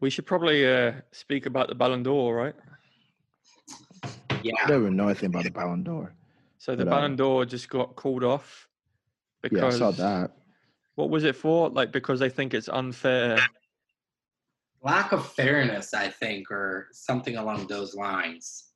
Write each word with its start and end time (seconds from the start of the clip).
We 0.00 0.08
should 0.08 0.26
probably 0.26 0.66
uh, 0.66 0.92
speak 1.12 1.46
about 1.46 1.68
the 1.68 1.74
Ballon 1.74 2.02
d'Or, 2.02 2.34
right? 2.34 2.54
Yeah. 4.42 4.54
I 4.64 4.68
don't 4.68 4.80
even 4.82 4.96
know 4.96 5.06
anything 5.08 5.26
about 5.26 5.44
the 5.44 5.50
Ballon 5.50 5.82
d'Or. 5.84 6.14
So 6.58 6.74
the 6.74 6.84
But, 6.84 6.90
uh, 6.90 6.96
Ballon 6.96 7.16
d'Or 7.16 7.44
just 7.44 7.68
got 7.68 7.96
called 7.96 8.24
off 8.24 8.68
Yeah, 9.42 9.48
I 9.48 9.50
because 9.50 9.78
saw 9.78 9.90
that. 9.92 10.32
what 10.94 11.10
was 11.10 11.24
it 11.24 11.36
for? 11.36 11.68
Like 11.68 11.92
because 11.92 12.20
they 12.20 12.30
think 12.30 12.54
it's 12.54 12.68
unfair. 12.68 13.38
Lack 14.82 15.12
of 15.12 15.30
fairness, 15.34 15.92
I 15.92 16.08
think, 16.08 16.50
or 16.50 16.88
something 16.92 17.36
along 17.36 17.66
those 17.66 17.94
lines. 17.94 18.70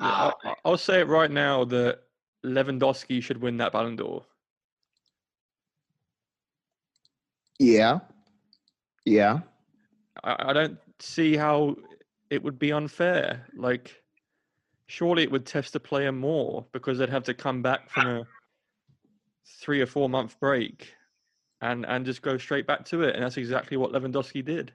Yeah, 0.00 0.06
Uh, 0.06 0.32
I'll, 0.44 0.56
I'll 0.64 0.76
say 0.78 1.00
it 1.00 1.08
right 1.08 1.30
now 1.30 1.64
that 1.64 2.02
Lewandowski 2.44 3.20
should 3.20 3.40
win 3.40 3.56
that 3.56 3.72
Ballon 3.72 3.96
d'Or. 3.96 4.24
Yeah. 7.58 7.98
Yeah. 9.04 9.40
I, 10.24 10.50
I 10.50 10.52
don't 10.52 10.78
see 10.98 11.36
how 11.36 11.76
it 12.30 12.42
would 12.42 12.58
be 12.58 12.72
unfair. 12.72 13.46
Like, 13.54 14.02
surely 14.86 15.22
it 15.22 15.30
would 15.30 15.46
test 15.46 15.72
the 15.72 15.80
player 15.80 16.12
more 16.12 16.66
because 16.72 16.98
they'd 16.98 17.08
have 17.08 17.24
to 17.24 17.34
come 17.34 17.62
back 17.62 17.90
from 17.90 18.06
a 18.06 18.26
three 19.60 19.80
or 19.80 19.86
four 19.86 20.08
month 20.08 20.38
break 20.40 20.94
and 21.60 21.86
and 21.86 22.04
just 22.04 22.22
go 22.22 22.36
straight 22.38 22.66
back 22.66 22.84
to 22.86 23.02
it. 23.02 23.14
And 23.14 23.24
that's 23.24 23.36
exactly 23.36 23.76
what 23.76 23.92
Lewandowski 23.92 24.44
did. 24.44 24.72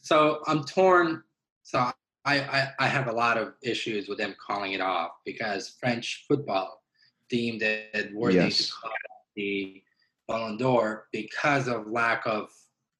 So 0.00 0.42
I'm 0.46 0.64
torn. 0.64 1.22
So 1.62 1.78
I, 1.78 1.94
I, 2.40 2.68
I 2.78 2.86
have 2.86 3.08
a 3.08 3.12
lot 3.12 3.38
of 3.38 3.54
issues 3.62 4.08
with 4.08 4.18
them 4.18 4.34
calling 4.44 4.72
it 4.72 4.80
off 4.80 5.12
because 5.24 5.76
French 5.80 6.24
football 6.28 6.82
deemed 7.28 7.62
it 7.62 8.14
worthy 8.14 8.36
Yes. 8.36 8.66
to 8.66 8.72
call 8.72 8.90
it 8.90 9.34
the 9.36 9.82
Ballon 10.28 10.56
d'Or 10.56 11.06
because 11.12 11.68
of 11.68 11.86
lack 11.86 12.26
of 12.26 12.50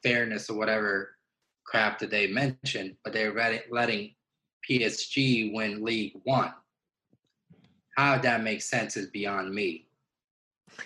fairness 0.05 0.48
or 0.48 0.56
whatever 0.56 1.16
crap 1.64 1.98
that 1.98 2.10
they 2.10 2.28
mentioned, 2.28 2.94
but 3.02 3.12
they're 3.12 3.34
letting, 3.70 4.14
PSG 4.69 5.52
win 5.52 5.84
League 5.84 6.14
One. 6.22 6.52
How 7.97 8.19
that 8.19 8.42
makes 8.42 8.64
sense 8.64 8.97
is 8.97 9.08
beyond 9.08 9.55
me. 9.55 9.88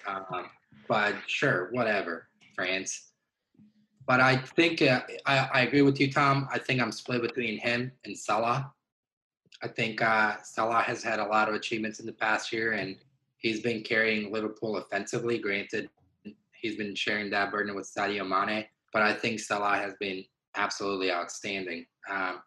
Um, 0.06 0.46
but 0.88 1.14
sure, 1.26 1.68
whatever, 1.72 2.28
France. 2.54 3.12
But 4.06 4.20
I 4.20 4.36
think 4.38 4.82
uh, 4.82 5.02
I, 5.26 5.48
I 5.52 5.60
agree 5.60 5.82
with 5.82 6.00
you, 6.00 6.10
Tom. 6.10 6.48
I 6.50 6.58
think 6.58 6.80
I'm 6.80 6.92
split 6.92 7.22
between 7.22 7.58
him 7.58 7.92
and 8.04 8.16
Salah. 8.16 8.72
I 9.62 9.68
think 9.68 10.00
uh, 10.00 10.36
Salah 10.42 10.80
has 10.80 11.02
had 11.02 11.18
a 11.18 11.26
lot 11.26 11.48
of 11.48 11.54
achievements 11.54 12.00
in 12.00 12.06
the 12.06 12.12
past 12.12 12.52
year, 12.52 12.72
and 12.72 12.96
he's 13.36 13.60
been 13.60 13.82
carrying 13.82 14.32
Liverpool 14.32 14.76
offensively. 14.76 15.38
Granted, 15.38 15.90
he's 16.52 16.76
been 16.76 16.94
sharing 16.94 17.30
that 17.30 17.50
burden 17.50 17.74
with 17.74 17.92
Sadio 17.92 18.26
Mane, 18.26 18.64
but 18.92 19.02
I 19.02 19.12
think 19.12 19.40
Salah 19.40 19.76
has 19.76 19.94
been 20.00 20.24
absolutely 20.56 21.12
outstanding. 21.12 21.86
Um, 22.10 22.40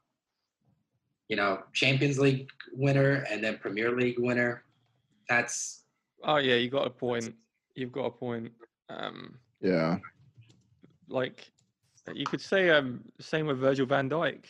you 1.30 1.38
know, 1.38 1.60
Champions 1.74 2.20
League 2.20 2.50
winner 2.74 3.26
and 3.30 3.44
then 3.44 3.58
Premier 3.58 3.96
League 3.96 4.20
winner. 4.20 4.64
That's 5.30 5.84
Oh 6.24 6.38
yeah, 6.38 6.56
you 6.56 6.70
got 6.70 6.86
a 6.86 6.90
point. 6.90 7.34
You've 7.76 7.92
got 7.92 8.06
a 8.06 8.12
point. 8.12 8.52
Um, 8.90 9.38
Yeah. 9.62 9.98
like 11.08 11.52
you 12.14 12.26
could 12.26 12.42
say 12.42 12.70
um 12.70 13.02
same 13.20 13.46
with 13.48 13.60
Virgil 13.60 13.86
van 13.86 14.10
Dijk. 14.10 14.46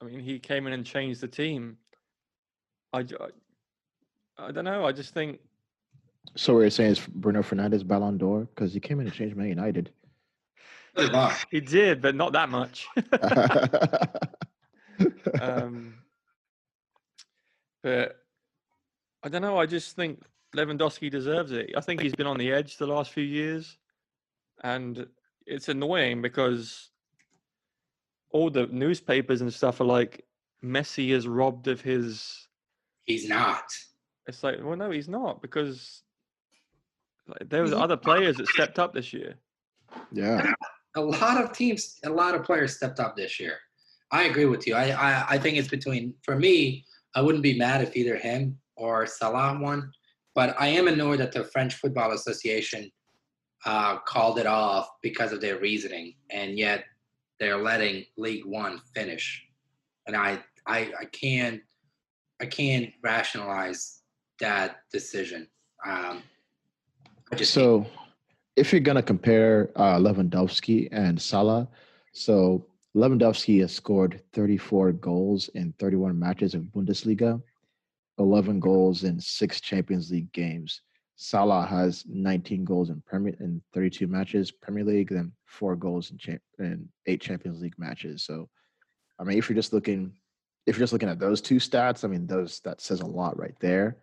I 0.00 0.04
mean, 0.04 0.20
he 0.20 0.38
came 0.38 0.66
in 0.66 0.72
and 0.72 0.84
changed 0.86 1.20
the 1.20 1.28
team. 1.28 1.76
I 2.92 3.04
I 4.38 4.50
don't 4.50 4.64
know. 4.64 4.84
I 4.86 4.92
just 4.92 5.12
think 5.12 5.38
So 6.34 6.54
what 6.54 6.60
you're 6.60 6.70
saying 6.70 6.92
is 6.92 7.00
Bruno 7.00 7.42
Fernandes 7.42 7.86
Ballon 7.86 8.16
d'Or 8.16 8.40
because 8.54 8.72
he 8.72 8.80
came 8.80 9.00
in 9.00 9.06
and 9.06 9.14
changed 9.14 9.36
Man 9.36 9.48
United. 9.48 9.90
He 11.50 11.60
did, 11.60 12.02
but 12.02 12.14
not 12.14 12.32
that 12.32 12.48
much. 12.48 12.86
um, 15.40 15.94
but 17.82 18.16
I 19.22 19.28
don't 19.28 19.42
know. 19.42 19.58
I 19.58 19.66
just 19.66 19.96
think 19.96 20.22
Lewandowski 20.54 21.10
deserves 21.10 21.52
it. 21.52 21.72
I 21.76 21.80
think 21.80 22.00
he's 22.00 22.14
been 22.14 22.26
on 22.26 22.38
the 22.38 22.52
edge 22.52 22.76
the 22.76 22.86
last 22.86 23.10
few 23.10 23.24
years, 23.24 23.78
and 24.62 25.06
it's 25.46 25.68
annoying 25.68 26.22
because 26.22 26.90
all 28.30 28.50
the 28.50 28.66
newspapers 28.66 29.40
and 29.40 29.52
stuff 29.52 29.80
are 29.80 29.84
like 29.84 30.24
Messi 30.64 31.10
is 31.10 31.26
robbed 31.26 31.68
of 31.68 31.80
his. 31.80 32.48
he's 33.04 33.28
not. 33.28 33.64
It's 34.26 34.42
like, 34.42 34.58
well, 34.62 34.76
no, 34.76 34.90
he's 34.90 35.08
not 35.08 35.42
because 35.42 36.02
like, 37.26 37.48
there 37.48 37.62
was 37.62 37.72
other 37.72 37.96
players 37.96 38.36
that 38.36 38.46
stepped 38.48 38.78
up 38.78 38.94
this 38.94 39.12
year. 39.12 39.34
yeah. 40.12 40.52
A 40.96 41.00
lot 41.00 41.42
of 41.42 41.52
teams, 41.52 41.98
a 42.04 42.10
lot 42.10 42.34
of 42.34 42.44
players 42.44 42.76
stepped 42.76 43.00
up 43.00 43.16
this 43.16 43.40
year. 43.40 43.58
I 44.10 44.24
agree 44.24 44.44
with 44.44 44.66
you. 44.66 44.74
I, 44.74 44.90
I, 44.90 45.26
I 45.30 45.38
think 45.38 45.56
it's 45.56 45.68
between, 45.68 46.14
for 46.22 46.36
me, 46.36 46.84
I 47.14 47.22
wouldn't 47.22 47.42
be 47.42 47.58
mad 47.58 47.82
if 47.82 47.96
either 47.96 48.16
him 48.16 48.58
or 48.76 49.06
Salah 49.06 49.58
won, 49.60 49.90
but 50.34 50.54
I 50.58 50.68
am 50.68 50.88
annoyed 50.88 51.20
that 51.20 51.32
the 51.32 51.44
French 51.44 51.74
Football 51.74 52.12
Association 52.12 52.90
uh, 53.64 53.98
called 53.98 54.38
it 54.38 54.46
off 54.46 54.88
because 55.02 55.32
of 55.32 55.40
their 55.40 55.58
reasoning, 55.58 56.14
and 56.30 56.58
yet 56.58 56.84
they're 57.38 57.58
letting 57.58 58.04
League 58.16 58.44
One 58.44 58.80
finish, 58.94 59.44
and 60.06 60.16
I, 60.16 60.42
I, 60.66 60.92
I 61.00 61.04
can't, 61.06 61.60
I 62.40 62.46
can't 62.46 62.90
rationalize 63.02 64.00
that 64.40 64.80
decision. 64.92 65.46
Um, 65.86 66.22
So 67.36 67.86
if 68.56 68.72
you're 68.72 68.80
gonna 68.80 69.02
compare 69.02 69.70
uh, 69.76 69.96
Lewandowski 69.96 70.88
and 70.92 71.20
Salah, 71.20 71.68
so 72.12 72.66
Lewandowski 72.94 73.60
has 73.60 73.72
scored 73.72 74.20
34 74.34 74.92
goals 74.92 75.48
in 75.54 75.72
31 75.78 76.18
matches 76.18 76.54
of 76.54 76.62
Bundesliga, 76.64 77.40
11 78.18 78.60
goals 78.60 79.04
in 79.04 79.18
six 79.18 79.60
Champions 79.60 80.10
League 80.10 80.30
games. 80.32 80.82
Salah 81.16 81.64
has 81.64 82.04
19 82.06 82.64
goals 82.64 82.90
in 82.90 83.02
Premier 83.06 83.34
in 83.40 83.62
32 83.72 84.06
matches 84.06 84.50
Premier 84.50 84.84
League, 84.84 85.08
then 85.08 85.32
four 85.46 85.76
goals 85.76 86.10
in, 86.10 86.18
cha- 86.18 86.32
in 86.58 86.88
eight 87.06 87.20
Champions 87.20 87.60
League 87.60 87.78
matches. 87.78 88.24
So, 88.24 88.48
I 89.18 89.24
mean, 89.24 89.38
if 89.38 89.48
you're 89.48 89.56
just 89.56 89.72
looking, 89.72 90.12
if 90.66 90.76
you're 90.76 90.82
just 90.82 90.92
looking 90.92 91.08
at 91.08 91.18
those 91.18 91.40
two 91.40 91.56
stats, 91.56 92.04
I 92.04 92.08
mean, 92.08 92.26
those 92.26 92.60
that 92.60 92.80
says 92.80 93.00
a 93.00 93.06
lot 93.06 93.38
right 93.38 93.54
there. 93.60 93.98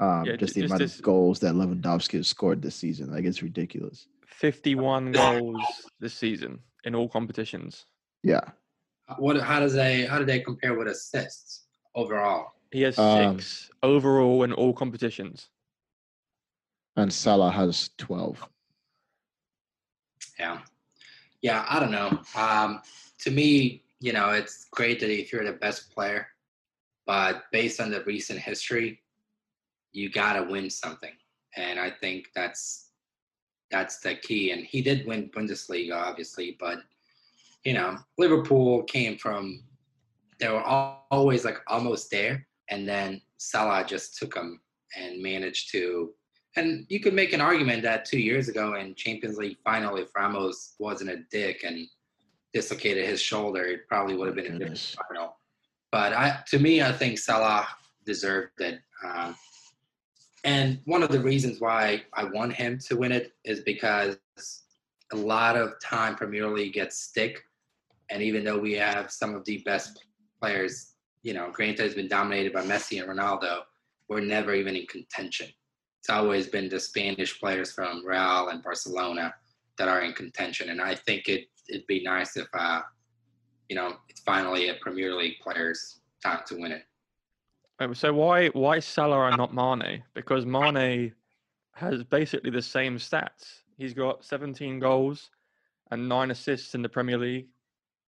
Um, 0.00 0.24
Yeah, 0.24 0.36
just 0.36 0.54
ju- 0.54 0.60
the 0.62 0.66
just 0.66 0.70
amount 0.70 0.78
this- 0.80 0.96
of 0.96 1.02
goals 1.02 1.40
that 1.40 1.54
Lewandowski 1.54 2.16
has 2.16 2.26
scored 2.28 2.62
this 2.62 2.74
season, 2.74 3.12
like 3.12 3.24
it's 3.24 3.42
ridiculous. 3.42 4.08
51 4.26 5.12
goals 5.12 5.62
this 6.00 6.14
season 6.14 6.58
in 6.84 6.94
all 6.94 7.08
competitions. 7.08 7.84
Yeah, 8.22 8.40
what 9.18 9.36
how 9.40 9.60
does 9.60 9.74
they 9.74 10.06
how 10.06 10.18
do 10.18 10.24
they 10.24 10.40
compare 10.40 10.74
with 10.74 10.88
assists 10.88 11.66
overall? 11.94 12.52
He 12.72 12.80
has 12.82 12.98
Um, 12.98 13.38
six 13.38 13.70
overall 13.82 14.42
in 14.42 14.52
all 14.52 14.72
competitions. 14.72 15.50
and 16.96 17.12
Salah 17.12 17.50
has 17.50 17.90
12. 17.98 18.46
Yeah, 20.38 20.62
yeah. 21.42 21.64
I 21.68 21.78
don't 21.80 21.90
know. 21.92 22.22
Um, 22.34 22.82
to 23.18 23.30
me, 23.30 23.84
you 24.00 24.12
know, 24.12 24.30
it's 24.30 24.66
great 24.70 25.00
that 25.00 25.10
if 25.10 25.32
you're 25.32 25.44
the 25.44 25.52
best 25.58 25.90
player, 25.92 26.28
but 27.06 27.44
based 27.52 27.80
on 27.80 27.90
the 27.90 28.02
recent 28.04 28.38
history, 28.38 29.02
you 29.92 30.10
gotta 30.10 30.42
win 30.50 30.70
something, 30.70 31.12
and 31.56 31.78
I 31.78 31.90
think 31.90 32.28
that's 32.34 32.90
that's 33.70 34.00
the 34.00 34.16
key. 34.16 34.50
And 34.50 34.64
he 34.64 34.82
did 34.82 35.06
win 35.06 35.30
Bundesliga, 35.30 35.94
obviously, 35.94 36.56
but 36.58 36.78
you 37.64 37.74
know, 37.74 37.98
Liverpool 38.18 38.82
came 38.84 39.16
from 39.16 39.62
they 40.38 40.48
were 40.48 40.66
al- 40.66 41.06
always 41.10 41.44
like 41.44 41.58
almost 41.66 42.10
there, 42.10 42.46
and 42.68 42.88
then 42.88 43.20
Salah 43.36 43.84
just 43.86 44.18
took 44.18 44.34
them 44.34 44.60
and 44.96 45.22
managed 45.22 45.70
to. 45.72 46.12
And 46.56 46.86
you 46.88 46.98
could 46.98 47.14
make 47.14 47.32
an 47.32 47.40
argument 47.40 47.82
that 47.84 48.04
two 48.04 48.18
years 48.18 48.48
ago 48.48 48.74
in 48.74 48.94
Champions 48.94 49.36
League 49.36 49.58
final, 49.64 49.96
if 49.96 50.08
Ramos 50.16 50.74
wasn't 50.78 51.10
a 51.10 51.22
dick 51.30 51.62
and 51.64 51.86
dislocated 52.52 53.06
his 53.06 53.20
shoulder, 53.20 53.62
it 53.62 53.86
probably 53.88 54.16
would 54.16 54.26
have 54.26 54.34
been 54.34 54.56
a 54.56 54.58
different 54.58 54.96
final. 55.08 55.36
But 55.92 56.12
I, 56.12 56.40
to 56.48 56.58
me, 56.58 56.82
I 56.82 56.92
think 56.92 57.18
Salah 57.18 57.68
deserved 58.04 58.60
it. 58.60 58.80
Um, 59.04 59.36
and 60.44 60.80
one 60.84 61.02
of 61.02 61.10
the 61.10 61.20
reasons 61.20 61.60
why 61.60 62.02
I 62.14 62.24
want 62.24 62.52
him 62.52 62.78
to 62.86 62.96
win 62.96 63.12
it 63.12 63.32
is 63.44 63.60
because 63.60 64.16
a 65.12 65.16
lot 65.16 65.56
of 65.56 65.74
time 65.82 66.16
Premier 66.16 66.48
League 66.48 66.74
gets 66.74 66.98
stick. 66.98 67.42
And 68.10 68.22
even 68.22 68.44
though 68.44 68.58
we 68.58 68.72
have 68.74 69.10
some 69.10 69.34
of 69.34 69.44
the 69.44 69.58
best 69.58 70.04
players, 70.40 70.94
you 71.22 71.34
know, 71.34 71.50
granted 71.52 71.84
has 71.84 71.94
been 71.94 72.08
dominated 72.08 72.52
by 72.52 72.62
Messi 72.62 73.00
and 73.00 73.10
Ronaldo, 73.10 73.60
we're 74.08 74.20
never 74.20 74.54
even 74.54 74.76
in 74.76 74.86
contention. 74.86 75.48
It's 76.00 76.10
always 76.10 76.46
been 76.46 76.68
the 76.68 76.80
Spanish 76.80 77.38
players 77.38 77.72
from 77.72 78.04
Real 78.06 78.48
and 78.48 78.62
Barcelona 78.62 79.34
that 79.76 79.88
are 79.88 80.02
in 80.02 80.14
contention. 80.14 80.70
And 80.70 80.80
I 80.80 80.94
think 80.94 81.28
it, 81.28 81.46
it'd 81.68 81.86
be 81.86 82.02
nice 82.02 82.36
if, 82.36 82.48
uh, 82.54 82.80
you 83.68 83.76
know, 83.76 83.96
it's 84.08 84.22
finally 84.22 84.70
a 84.70 84.74
Premier 84.80 85.14
League 85.14 85.36
player's 85.42 86.00
time 86.24 86.40
to 86.46 86.56
win 86.56 86.72
it. 86.72 86.82
Um, 87.80 87.94
So 87.94 88.12
why 88.12 88.48
why 88.48 88.78
Salah 88.78 89.26
and 89.26 89.38
not 89.38 89.54
Mane? 89.54 90.04
Because 90.14 90.44
Mane 90.44 91.14
has 91.74 92.04
basically 92.04 92.50
the 92.50 92.62
same 92.62 92.98
stats. 92.98 93.62
He's 93.78 93.94
got 93.94 94.22
17 94.22 94.78
goals 94.78 95.30
and 95.90 96.08
nine 96.08 96.30
assists 96.30 96.74
in 96.74 96.82
the 96.82 96.88
Premier 96.90 97.16
League, 97.16 97.48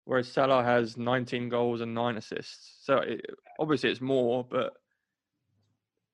whereas 0.04 0.30
Salah 0.30 0.64
has 0.64 0.96
19 0.96 1.48
goals 1.48 1.80
and 1.80 1.94
nine 1.94 2.16
assists. 2.16 2.80
So 2.82 2.96
it, 2.98 3.24
obviously 3.60 3.90
it's 3.90 4.00
more, 4.00 4.44
but 4.44 4.74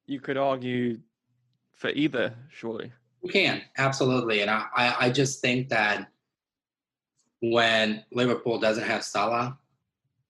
you 0.06 0.20
could 0.20 0.36
argue 0.36 0.98
for 1.74 1.88
either, 1.90 2.34
surely. 2.50 2.92
You 3.22 3.32
can 3.32 3.62
absolutely, 3.78 4.42
and 4.42 4.50
I, 4.50 4.66
I, 4.76 4.96
I 5.06 5.10
just 5.10 5.40
think 5.40 5.70
that 5.70 6.08
when 7.40 8.04
Liverpool 8.12 8.58
doesn't 8.58 8.84
have 8.84 9.02
Salah, 9.02 9.58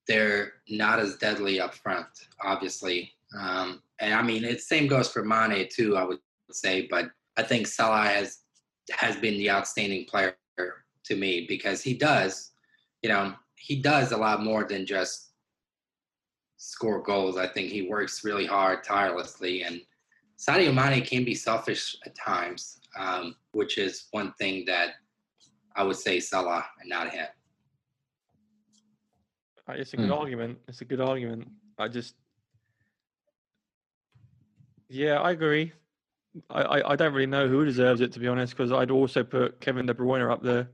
they're 0.07 0.53
not 0.69 1.01
as 1.01 1.17
deadly 1.17 1.59
up 1.59 1.75
front, 1.75 2.07
obviously. 2.41 3.16
Um, 3.39 3.83
and 4.01 4.15
I 4.15 4.23
mean, 4.23 4.45
it 4.45 4.61
same 4.61 4.87
goes 4.87 5.11
for 5.11 5.25
Mane 5.25 5.69
too. 5.71 5.97
I 5.97 6.05
would 6.05 6.19
say, 6.51 6.87
but 6.91 7.11
I 7.37 7.43
think 7.43 7.67
Salah 7.67 8.05
has 8.07 8.41
has 8.93 9.17
been 9.17 9.35
the 9.39 9.51
outstanding 9.51 10.05
player 10.07 10.37
to 11.05 11.17
me 11.17 11.47
because 11.49 11.83
he 11.83 11.95
does, 11.95 12.53
you 13.03 13.09
know, 13.09 13.35
he 13.57 13.81
does 13.83 14.13
a 14.13 14.17
lot 14.17 14.43
more 14.43 14.65
than 14.65 14.87
just 14.87 15.33
score 16.57 17.03
goals. 17.03 17.37
I 17.37 17.49
think 17.49 17.71
he 17.71 17.83
works 17.83 18.25
really 18.25 18.47
hard, 18.47 18.85
tirelessly, 18.85 19.63
and 19.63 19.81
Sadio 20.39 20.73
Mane 20.73 21.05
can 21.05 21.25
be 21.25 21.35
selfish 21.35 21.97
at 22.05 22.15
times, 22.15 22.81
um, 22.99 23.35
which 23.53 23.79
is 23.79 24.07
one 24.13 24.33
thing 24.35 24.65
that 24.67 24.95
I 25.75 25.83
would 25.83 25.97
say 25.97 26.21
Salah 26.21 26.65
and 26.81 26.89
not 26.89 27.11
him. 27.11 27.27
Uh, 29.69 29.73
It's 29.73 29.95
a 29.95 29.97
good 29.97 30.07
Hmm. 30.07 30.13
argument. 30.13 30.59
It's 30.69 30.81
a 30.81 30.85
good 30.85 31.01
argument. 31.01 31.49
I 31.79 31.89
just, 31.89 32.15
yeah, 34.89 35.21
I 35.21 35.31
agree. 35.33 35.73
I, 36.51 36.63
I, 36.63 36.93
I 36.93 36.97
don't 36.97 37.13
really 37.15 37.27
know 37.27 37.49
who 37.49 37.65
deserves 37.65 38.01
it 38.01 38.13
to 38.13 38.21
be 38.21 38.29
honest, 38.29 38.53
because 38.57 38.73
I'd 38.73 38.91
also 38.91 39.25
put 39.25 39.61
Kevin 39.61 39.87
De 39.87 39.95
Bruyne 39.95 40.31
up 40.31 40.43
there. 40.43 40.69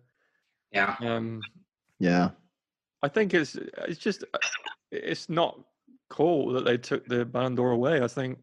Yeah, 0.73 0.97
Um, 1.01 1.41
Yeah. 1.99 2.31
I 3.03 3.09
think 3.09 3.35
it's 3.35 3.57
it's 3.79 3.99
just 3.99 4.25
uh, 4.33 4.39
it's 4.91 5.29
not 5.29 5.59
cool 6.09 6.53
that 6.53 6.65
they 6.65 6.79
took 6.79 7.05
the 7.07 7.25
Ballon 7.25 7.55
d'Or 7.55 7.73
away. 7.73 8.01
I 8.01 8.07
think 8.07 8.39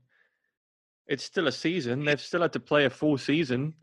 it's 1.07 1.23
still 1.23 1.47
a 1.47 1.51
season. 1.51 2.03
They've 2.03 2.19
still 2.19 2.41
had 2.41 2.53
to 2.53 2.59
play 2.59 2.85
a 2.85 2.89
full 2.89 3.17
season. 3.17 3.73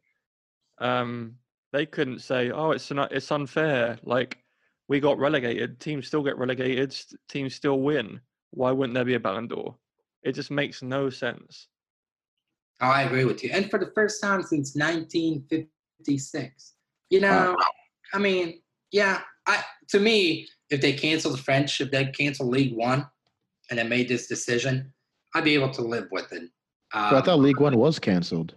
Um, 0.79 1.39
they 1.73 1.87
couldn't 1.87 2.21
say, 2.21 2.51
"Oh, 2.51 2.73
it's 2.73 2.91
not, 2.91 3.11
it's 3.13 3.33
unfair." 3.33 3.99
Like 4.03 4.39
we 4.89 5.01
got 5.01 5.19
relegated. 5.19 5.81
Teams 5.81 6.07
still 6.07 6.23
get 6.23 6.37
relegated. 6.39 6.95
Teams 7.29 7.55
still 7.55 7.81
win. 7.81 8.21
Why 8.51 8.71
wouldn't 8.71 8.95
there 8.95 9.05
be 9.05 9.15
a 9.15 9.21
Ballon 9.21 9.49
d'Or? 9.49 9.77
It 10.23 10.33
just 10.33 10.51
makes 10.51 10.83
no 10.83 11.09
sense. 11.11 11.69
Oh, 12.81 12.89
I 12.89 13.03
agree 13.03 13.25
with 13.25 13.43
you. 13.43 13.51
And 13.53 13.71
for 13.71 13.79
the 13.79 13.91
first 13.95 14.23
time 14.23 14.43
since 14.43 14.75
1956, 14.75 16.73
you 17.11 17.21
know, 17.21 17.57
I 18.13 18.19
mean, 18.19 18.61
yeah, 18.93 19.21
I 19.47 19.63
to 19.89 20.01
me, 20.01 20.49
if 20.71 20.81
they 20.81 20.93
canceled 20.93 21.41
French, 21.41 21.81
if 21.81 21.91
they 21.91 22.05
canceled 22.07 22.51
League 22.51 22.75
One, 22.77 23.07
and 23.71 23.79
they 23.79 23.85
made 23.85 24.09
this 24.09 24.27
decision, 24.27 24.93
I'd 25.35 25.45
be 25.45 25.55
able 25.55 25.71
to 25.71 25.83
live 25.83 26.09
with 26.11 26.33
it. 26.33 26.43
Um, 26.93 27.11
But 27.11 27.15
I 27.15 27.21
thought 27.23 27.39
League 27.39 27.61
One 27.61 27.77
was 27.77 27.99
canceled. 27.99 28.55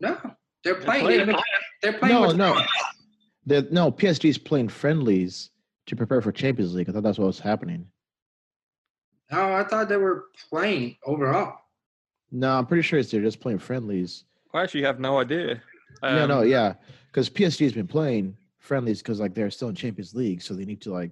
no, 0.00 0.16
they're 0.64 0.74
playing. 0.76 1.06
They're 1.06 1.24
playing. 1.24 1.24
playing. 1.24 1.26
They're, 1.26 1.90
they're 1.92 1.98
playing. 1.98 2.14
No, 2.14 2.26
with 2.28 2.36
no. 2.36 2.52
France. 2.54 2.70
The, 3.46 3.68
no, 3.70 3.90
PSG's 3.90 4.38
playing 4.38 4.68
friendlies 4.68 5.50
to 5.86 5.96
prepare 5.96 6.20
for 6.20 6.30
Champions 6.30 6.74
League. 6.74 6.88
I 6.88 6.92
thought 6.92 7.02
that's 7.02 7.18
what 7.18 7.26
was 7.26 7.40
happening. 7.40 7.86
No, 9.32 9.54
I 9.54 9.64
thought 9.64 9.88
they 9.88 9.96
were 9.96 10.26
playing 10.50 10.96
overall. 11.04 11.56
No, 12.32 12.56
I'm 12.58 12.66
pretty 12.66 12.82
sure 12.82 12.98
it's 12.98 13.10
they're 13.10 13.20
just 13.20 13.40
playing 13.40 13.58
friendlies. 13.58 14.24
I 14.54 14.62
actually 14.62 14.82
have 14.82 15.00
no 15.00 15.18
idea. 15.18 15.62
no, 16.02 16.26
no, 16.26 16.40
Um, 16.40 16.48
yeah, 16.48 16.74
because 17.06 17.28
PSG's 17.28 17.72
been 17.72 17.86
playing 17.86 18.36
friendlies 18.58 19.02
because 19.02 19.20
like 19.20 19.34
they're 19.34 19.50
still 19.50 19.68
in 19.68 19.74
Champions 19.74 20.14
League, 20.14 20.42
so 20.42 20.54
they 20.54 20.64
need 20.64 20.80
to 20.82 20.92
like 20.92 21.10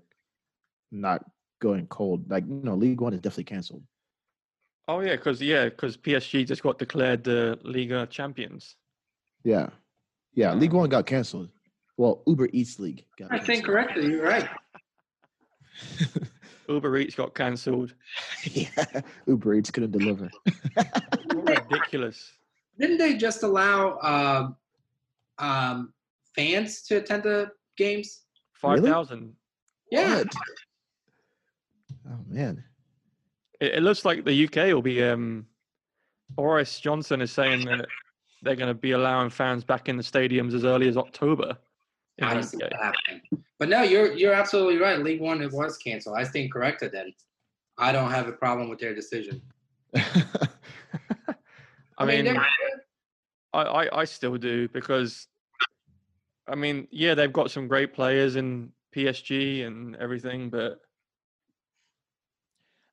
not 0.91 1.25
go 1.61 1.75
in 1.75 1.87
cold. 1.87 2.31
Like 2.31 2.44
you 2.47 2.61
know, 2.62 2.75
League 2.75 3.00
One 3.00 3.12
is 3.12 3.20
definitely 3.20 3.44
canceled. 3.44 3.82
Oh 4.87 5.00
yeah, 5.00 5.17
because 5.17 5.43
yeah, 5.43 5.65
because 5.65 5.97
PSG 5.97 6.47
just 6.47 6.62
got 6.62 6.79
declared 6.79 7.25
the 7.25 7.59
Liga 7.62 8.06
champions. 8.06 8.76
Yeah, 9.44 9.69
yeah, 10.35 10.55
League 10.55 10.73
Um, 10.73 10.79
One 10.79 10.88
got 10.88 11.06
canceled. 11.06 11.50
Well, 11.97 12.23
Uber 12.26 12.49
Eats 12.53 12.79
League 12.79 13.05
got. 13.19 13.32
I 13.32 13.38
think 13.38 13.65
correctly. 13.65 14.06
You're 14.06 14.25
right. 14.25 14.49
Uber 16.69 16.99
Eats 16.99 17.15
got 17.15 17.35
cancelled. 17.35 17.94
yeah, 18.44 18.69
Uber 19.26 19.55
Eats 19.55 19.70
couldn't 19.70 19.93
deliver. 19.93 20.31
Ridiculous. 21.35 22.32
Didn't 22.79 22.99
they 22.99 23.17
just 23.17 23.43
allow 23.43 23.99
um, 24.03 24.56
um, 25.38 25.93
fans 26.35 26.82
to 26.82 26.97
attend 26.97 27.25
the 27.25 27.50
games? 27.76 28.23
Five 28.53 28.85
thousand. 28.85 29.35
Really? 29.91 30.05
Yeah. 30.05 30.17
What? 30.19 30.32
Oh 32.11 32.19
man. 32.26 32.65
It, 33.61 33.75
it 33.75 33.82
looks 33.82 34.05
like 34.05 34.25
the 34.25 34.44
UK 34.44 34.73
will 34.75 34.82
be. 34.82 35.03
Um, 35.03 35.47
Boris 36.31 36.79
Johnson 36.79 37.23
is 37.23 37.32
saying 37.32 37.65
that 37.65 37.87
they're 38.43 38.56
going 38.56 38.69
to 38.69 38.75
be 38.75 38.93
allowing 38.93 39.31
fans 39.31 39.65
back 39.65 39.88
in 39.88 39.97
the 39.97 40.03
stadiums 40.03 40.55
as 40.55 40.65
early 40.65 40.88
as 40.88 40.97
October. 40.97 41.56
In 42.19 42.25
I 42.25 42.35
don't 42.35 42.43
see 42.43 42.56
UK. 42.59 42.70
that 42.70 42.82
happening. 42.82 43.23
But 43.59 43.69
no, 43.69 43.82
you're 43.82 44.12
you're 44.12 44.32
absolutely 44.35 44.79
right. 44.79 44.99
League 45.00 45.20
One 45.20 45.43
it 45.43 45.53
was 45.53 45.76
canceled. 45.79 46.17
I 46.19 46.25
stand 46.25 46.53
corrected 46.53 46.93
then. 46.93 47.12
I 47.79 47.93
don't 47.93 48.11
have 48.11 48.29
a 48.29 48.32
problem 48.32 48.69
with 48.69 48.79
their 48.81 48.94
decision. 48.94 49.41
I 51.99 52.05
mean, 52.05 52.25
they're- 52.25 52.47
I, 53.55 53.62
I, 53.62 54.00
I 54.00 54.05
still 54.05 54.37
do 54.37 54.69
because, 54.69 55.26
I 56.47 56.55
mean, 56.55 56.87
yeah, 56.91 57.15
they've 57.15 57.32
got 57.32 57.50
some 57.50 57.67
great 57.67 57.94
players 57.94 58.37
in 58.37 58.73
PSG 58.94 59.67
and 59.67 59.97
everything, 59.97 60.50
but 60.50 60.81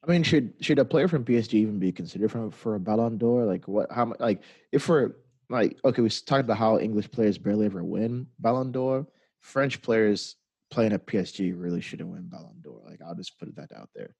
I 0.08 0.12
mean, 0.12 0.24
should 0.24 0.54
should 0.62 0.80
a 0.80 0.86
player 0.86 1.08
from 1.08 1.26
PSG 1.26 1.56
even 1.56 1.80
be 1.80 1.92
considered 1.92 2.32
for 2.32 2.52
for 2.52 2.76
a 2.76 2.80
Ballon 2.80 3.18
d'Or? 3.18 3.46
Like 3.46 3.68
what? 3.68 3.92
How 3.92 4.06
much? 4.06 4.20
Like 4.20 4.44
if 4.72 4.88
we're 4.88 5.14
like 5.50 5.78
okay, 5.84 6.02
we 6.02 6.10
talked 6.10 6.42
about 6.42 6.58
how 6.58 6.78
English 6.80 7.12
players 7.12 7.38
barely 7.38 7.66
ever 7.66 7.84
win 7.84 8.28
Ballon 8.40 8.72
d'Or. 8.72 9.08
French 9.46 9.80
players 9.84 10.38
playing 10.72 10.92
at 10.92 11.06
PSG 11.06 11.54
really 11.56 11.80
shouldn't 11.80 12.10
win 12.10 12.28
Ballon 12.28 12.60
d'Or. 12.62 12.82
Like 12.84 13.00
I'll 13.06 13.14
just 13.14 13.38
put 13.40 13.56
that 13.56 13.72
out 13.76 13.90
there. 13.94 14.16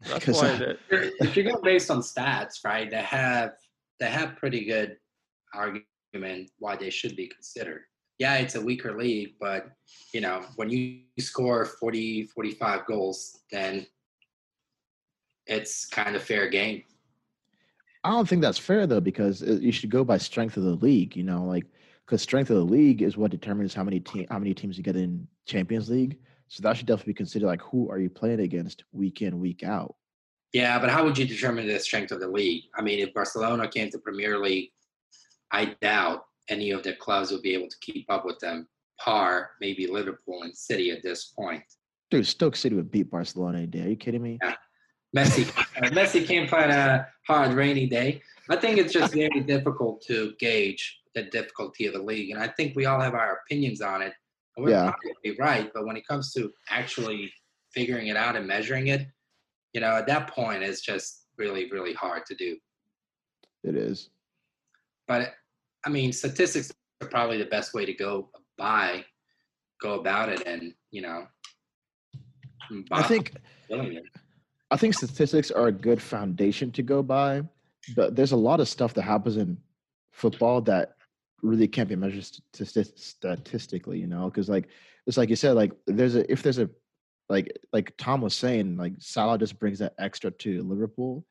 that's 0.00 0.24
'Cause, 0.24 0.42
why 0.42 0.48
uh, 0.48 0.58
that, 0.58 1.12
if 1.20 1.36
you 1.36 1.44
go 1.44 1.60
based 1.62 1.90
on 1.92 2.00
stats, 2.00 2.64
right, 2.64 2.90
they 2.90 3.02
have 3.02 3.52
they 4.00 4.06
have 4.10 4.36
pretty 4.36 4.64
good 4.64 4.96
argument 5.54 6.50
why 6.58 6.74
they 6.74 6.90
should 6.90 7.14
be 7.14 7.28
considered. 7.28 7.82
Yeah, 8.18 8.34
it's 8.38 8.56
a 8.56 8.60
weaker 8.60 8.98
league, 8.98 9.34
but 9.40 9.70
you 10.12 10.20
know, 10.20 10.44
when 10.56 10.70
you 10.70 11.02
score 11.20 11.64
40, 11.64 12.24
45 12.24 12.86
goals, 12.86 13.38
then 13.52 13.86
it's 15.46 15.86
kind 15.86 16.16
of 16.16 16.22
fair 16.22 16.48
game. 16.48 16.82
I 18.02 18.10
don't 18.10 18.28
think 18.28 18.42
that's 18.42 18.58
fair 18.58 18.86
though, 18.88 19.00
because 19.00 19.42
it- 19.42 19.62
you 19.62 19.70
should 19.70 19.90
go 19.90 20.02
by 20.04 20.18
strength 20.18 20.56
of 20.56 20.64
the 20.64 20.74
league. 20.74 21.16
You 21.16 21.22
know, 21.22 21.44
like 21.44 21.66
because 22.10 22.22
strength 22.22 22.50
of 22.50 22.56
the 22.56 22.64
league 22.64 23.02
is 23.02 23.16
what 23.16 23.30
determines 23.30 23.72
how 23.72 23.84
many 23.84 24.00
team 24.00 24.26
how 24.30 24.38
many 24.38 24.52
teams 24.52 24.76
you 24.76 24.82
get 24.82 24.96
in 24.96 25.28
Champions 25.46 25.88
League. 25.88 26.18
So 26.48 26.60
that 26.62 26.76
should 26.76 26.86
definitely 26.86 27.12
be 27.12 27.18
considered. 27.18 27.46
Like 27.46 27.62
who 27.62 27.88
are 27.88 28.00
you 28.00 28.10
playing 28.10 28.40
against 28.40 28.82
week 28.90 29.22
in 29.22 29.38
week 29.38 29.62
out? 29.62 29.94
Yeah, 30.52 30.80
but 30.80 30.90
how 30.90 31.04
would 31.04 31.16
you 31.16 31.24
determine 31.24 31.68
the 31.68 31.78
strength 31.78 32.10
of 32.10 32.18
the 32.18 32.26
league? 32.26 32.64
I 32.76 32.82
mean, 32.82 32.98
if 32.98 33.14
Barcelona 33.14 33.68
came 33.68 33.88
to 33.90 33.98
Premier 33.98 34.38
League, 34.38 34.70
I 35.52 35.76
doubt 35.80 36.24
any 36.48 36.72
of 36.72 36.82
the 36.82 36.94
clubs 36.94 37.30
would 37.30 37.42
be 37.42 37.54
able 37.54 37.68
to 37.68 37.76
keep 37.80 38.06
up 38.10 38.24
with 38.24 38.40
them. 38.40 38.66
Par, 38.98 39.50
maybe 39.60 39.86
Liverpool 39.86 40.42
and 40.42 40.54
City 40.54 40.90
at 40.90 41.04
this 41.04 41.26
point. 41.26 41.62
Dude, 42.10 42.26
Stoke 42.26 42.56
City 42.56 42.74
would 42.74 42.90
beat 42.90 43.08
Barcelona 43.08 43.58
any 43.58 43.68
day. 43.68 43.84
Are 43.84 43.88
you 43.88 43.96
kidding 43.96 44.20
me? 44.20 44.40
Messi, 45.16 45.48
uh, 45.76 45.88
Messi 45.90 46.26
can't 46.26 46.50
play 46.50 46.64
on 46.64 46.70
a 46.70 47.06
hard 47.28 47.52
rainy 47.52 47.86
day. 47.86 48.20
I 48.48 48.56
think 48.56 48.78
it's 48.78 48.92
just 48.92 49.14
very 49.14 49.40
difficult 49.40 50.02
to 50.08 50.34
gauge 50.40 50.99
the 51.14 51.24
difficulty 51.24 51.86
of 51.86 51.94
the 51.94 52.02
league, 52.02 52.30
and 52.30 52.40
I 52.40 52.48
think 52.48 52.76
we 52.76 52.86
all 52.86 53.00
have 53.00 53.14
our 53.14 53.40
opinions 53.44 53.80
on 53.80 54.02
it. 54.02 54.12
And 54.56 54.64
we're 54.64 54.72
Yeah. 54.72 54.92
probably 54.92 55.36
right, 55.38 55.70
but 55.72 55.86
when 55.86 55.96
it 55.96 56.06
comes 56.06 56.32
to 56.34 56.52
actually 56.68 57.32
figuring 57.72 58.08
it 58.08 58.16
out 58.16 58.36
and 58.36 58.46
measuring 58.46 58.88
it, 58.88 59.06
you 59.72 59.80
know, 59.80 59.96
at 59.96 60.06
that 60.06 60.30
point, 60.30 60.62
it's 60.62 60.80
just 60.80 61.26
really, 61.36 61.70
really 61.70 61.94
hard 61.94 62.26
to 62.26 62.34
do. 62.34 62.58
It 63.62 63.76
is. 63.76 64.10
But 65.06 65.34
I 65.84 65.88
mean, 65.88 66.12
statistics 66.12 66.72
are 67.00 67.08
probably 67.08 67.38
the 67.38 67.46
best 67.46 67.74
way 67.74 67.84
to 67.86 67.94
go 67.94 68.30
by, 68.58 69.04
go 69.80 69.98
about 69.98 70.28
it, 70.28 70.46
and 70.46 70.74
you 70.90 71.02
know, 71.02 71.26
I 72.90 73.02
think. 73.02 73.34
I 74.72 74.76
think 74.76 74.94
statistics 74.94 75.50
are 75.50 75.66
a 75.66 75.72
good 75.72 76.00
foundation 76.00 76.70
to 76.72 76.82
go 76.82 77.02
by, 77.02 77.42
but 77.96 78.14
there's 78.14 78.30
a 78.30 78.36
lot 78.36 78.60
of 78.60 78.68
stuff 78.68 78.94
that 78.94 79.02
happens 79.02 79.36
in 79.36 79.58
football 80.12 80.60
that 80.62 80.96
really 81.42 81.68
can't 81.68 81.88
be 81.88 81.96
measured 81.96 82.24
stati- 82.54 82.98
statistically, 82.98 83.98
you 83.98 84.06
know, 84.06 84.24
because 84.26 84.48
like 84.48 84.68
it's 85.06 85.16
like 85.16 85.30
you 85.30 85.36
said, 85.36 85.52
like 85.52 85.72
there's 85.86 86.14
a 86.14 86.30
if 86.30 86.42
there's 86.42 86.58
a 86.58 86.70
like 87.28 87.56
like 87.72 87.94
Tom 87.96 88.20
was 88.20 88.34
saying, 88.34 88.76
like 88.76 88.94
Salah 88.98 89.38
just 89.38 89.58
brings 89.58 89.78
that 89.78 89.94
extra 89.98 90.30
to 90.30 90.62
Liverpool. 90.62 91.24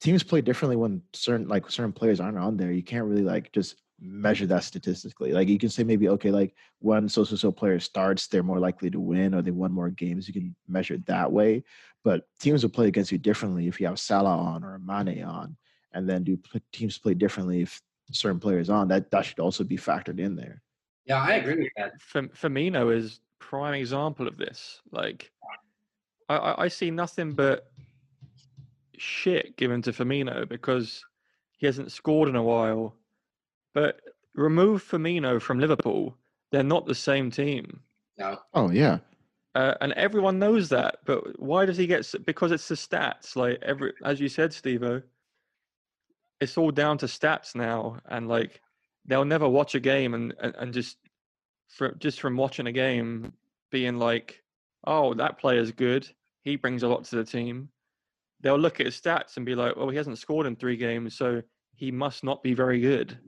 Teams 0.00 0.22
play 0.22 0.40
differently 0.40 0.76
when 0.76 1.02
certain 1.12 1.48
like 1.48 1.70
certain 1.70 1.92
players 1.92 2.20
aren't 2.20 2.38
on 2.38 2.56
there. 2.56 2.72
You 2.72 2.82
can't 2.82 3.06
really 3.06 3.22
like 3.22 3.52
just 3.52 3.76
measure 4.00 4.46
that 4.46 4.64
statistically. 4.64 5.32
Like 5.32 5.48
you 5.48 5.58
can 5.58 5.70
say 5.70 5.84
maybe 5.84 6.08
okay, 6.08 6.30
like 6.30 6.54
when 6.80 7.08
so 7.08 7.24
so 7.24 7.36
so 7.36 7.52
player 7.52 7.80
starts, 7.80 8.26
they're 8.26 8.42
more 8.42 8.58
likely 8.58 8.90
to 8.90 9.00
win 9.00 9.34
or 9.34 9.42
they 9.42 9.50
won 9.50 9.72
more 9.72 9.90
games. 9.90 10.28
You 10.28 10.34
can 10.34 10.54
measure 10.68 10.94
it 10.94 11.06
that 11.06 11.30
way. 11.30 11.64
But 12.02 12.24
teams 12.38 12.62
will 12.62 12.70
play 12.70 12.88
against 12.88 13.12
you 13.12 13.18
differently 13.18 13.66
if 13.66 13.80
you 13.80 13.86
have 13.86 13.98
Salah 13.98 14.36
on 14.36 14.62
or 14.62 14.78
Mane 14.78 15.22
on, 15.22 15.56
and 15.92 16.08
then 16.08 16.22
do 16.22 16.38
teams 16.72 16.98
play 16.98 17.14
differently 17.14 17.62
if 17.62 17.80
certain 18.12 18.40
players 18.40 18.70
on. 18.70 18.88
That 18.88 19.10
that 19.10 19.24
should 19.24 19.40
also 19.40 19.64
be 19.64 19.76
factored 19.76 20.18
in 20.18 20.36
there. 20.36 20.62
Yeah, 21.06 21.22
I 21.22 21.34
agree 21.34 21.64
with 21.64 21.72
that. 21.76 22.00
Firmino 22.00 22.94
is 22.94 23.20
prime 23.38 23.74
example 23.74 24.26
of 24.26 24.38
this. 24.38 24.80
Like, 24.90 25.30
I, 26.28 26.54
I 26.58 26.68
see 26.68 26.90
nothing 26.90 27.32
but 27.32 27.70
shit 28.96 29.56
given 29.56 29.82
to 29.82 29.92
Firmino 29.92 30.48
because 30.48 31.04
he 31.58 31.66
hasn't 31.66 31.92
scored 31.92 32.28
in 32.28 32.36
a 32.36 32.42
while. 32.42 32.94
But 33.74 34.00
remove 34.34 34.82
Firmino 34.82 35.40
from 35.42 35.58
Liverpool, 35.58 36.16
they're 36.52 36.62
not 36.62 36.86
the 36.86 36.94
same 36.94 37.30
team. 37.30 37.80
No. 38.18 38.38
Oh 38.54 38.70
yeah. 38.70 38.98
Uh, 39.54 39.74
and 39.80 39.92
everyone 39.92 40.38
knows 40.38 40.68
that, 40.68 40.98
but 41.04 41.38
why 41.38 41.64
does 41.64 41.76
he 41.76 41.86
get? 41.86 42.12
Because 42.24 42.50
it's 42.50 42.66
the 42.66 42.74
stats. 42.74 43.36
Like 43.36 43.58
every, 43.62 43.92
as 44.04 44.20
you 44.20 44.28
said, 44.28 44.50
Stevo, 44.50 45.02
it's 46.40 46.58
all 46.58 46.70
down 46.70 46.98
to 46.98 47.06
stats 47.06 47.54
now, 47.54 47.98
and 48.06 48.28
like 48.28 48.60
they'll 49.06 49.24
never 49.24 49.48
watch 49.48 49.74
a 49.74 49.80
game 49.80 50.14
and 50.14 50.34
and, 50.40 50.54
and 50.56 50.74
just 50.74 50.96
for 51.68 51.92
just 51.98 52.20
from 52.20 52.36
watching 52.36 52.66
a 52.66 52.72
game 52.72 53.32
being 53.70 53.98
like, 53.98 54.42
oh, 54.86 55.14
that 55.14 55.38
player's 55.38 55.72
good. 55.72 56.08
He 56.42 56.56
brings 56.56 56.82
a 56.82 56.88
lot 56.88 57.04
to 57.04 57.16
the 57.16 57.24
team. 57.24 57.70
They'll 58.40 58.58
look 58.58 58.80
at 58.80 58.86
his 58.86 59.00
stats 59.00 59.36
and 59.36 59.46
be 59.46 59.54
like, 59.54 59.76
well, 59.76 59.88
he 59.88 59.96
hasn't 59.96 60.18
scored 60.18 60.46
in 60.46 60.56
three 60.56 60.76
games, 60.76 61.16
so 61.16 61.42
he 61.74 61.90
must 61.90 62.22
not 62.22 62.42
be 62.42 62.54
very 62.54 62.80
good. 62.80 63.18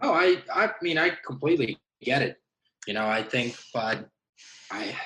Oh, 0.00 0.12
I 0.12 0.42
I 0.52 0.70
mean 0.82 0.98
I 0.98 1.10
completely 1.26 1.78
get 2.02 2.22
it. 2.22 2.36
You 2.86 2.94
know, 2.94 3.06
I 3.06 3.22
think, 3.22 3.56
but 3.74 4.08
I 4.70 4.96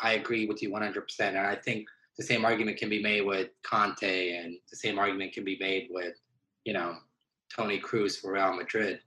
I 0.00 0.12
agree 0.14 0.46
with 0.46 0.62
you 0.62 0.70
100%. 0.70 1.02
And 1.20 1.38
I 1.38 1.56
think 1.56 1.86
the 2.16 2.24
same 2.24 2.44
argument 2.44 2.78
can 2.78 2.88
be 2.88 3.02
made 3.02 3.22
with 3.22 3.50
Kanté, 3.64 4.42
and 4.42 4.56
the 4.70 4.76
same 4.76 4.98
argument 4.98 5.32
can 5.32 5.44
be 5.44 5.58
made 5.60 5.88
with, 5.90 6.14
you 6.64 6.72
know, 6.72 6.96
Toni 7.54 7.80
Kroos 7.80 8.20
for 8.20 8.32
Real 8.32 8.54
Madrid. 8.54 9.00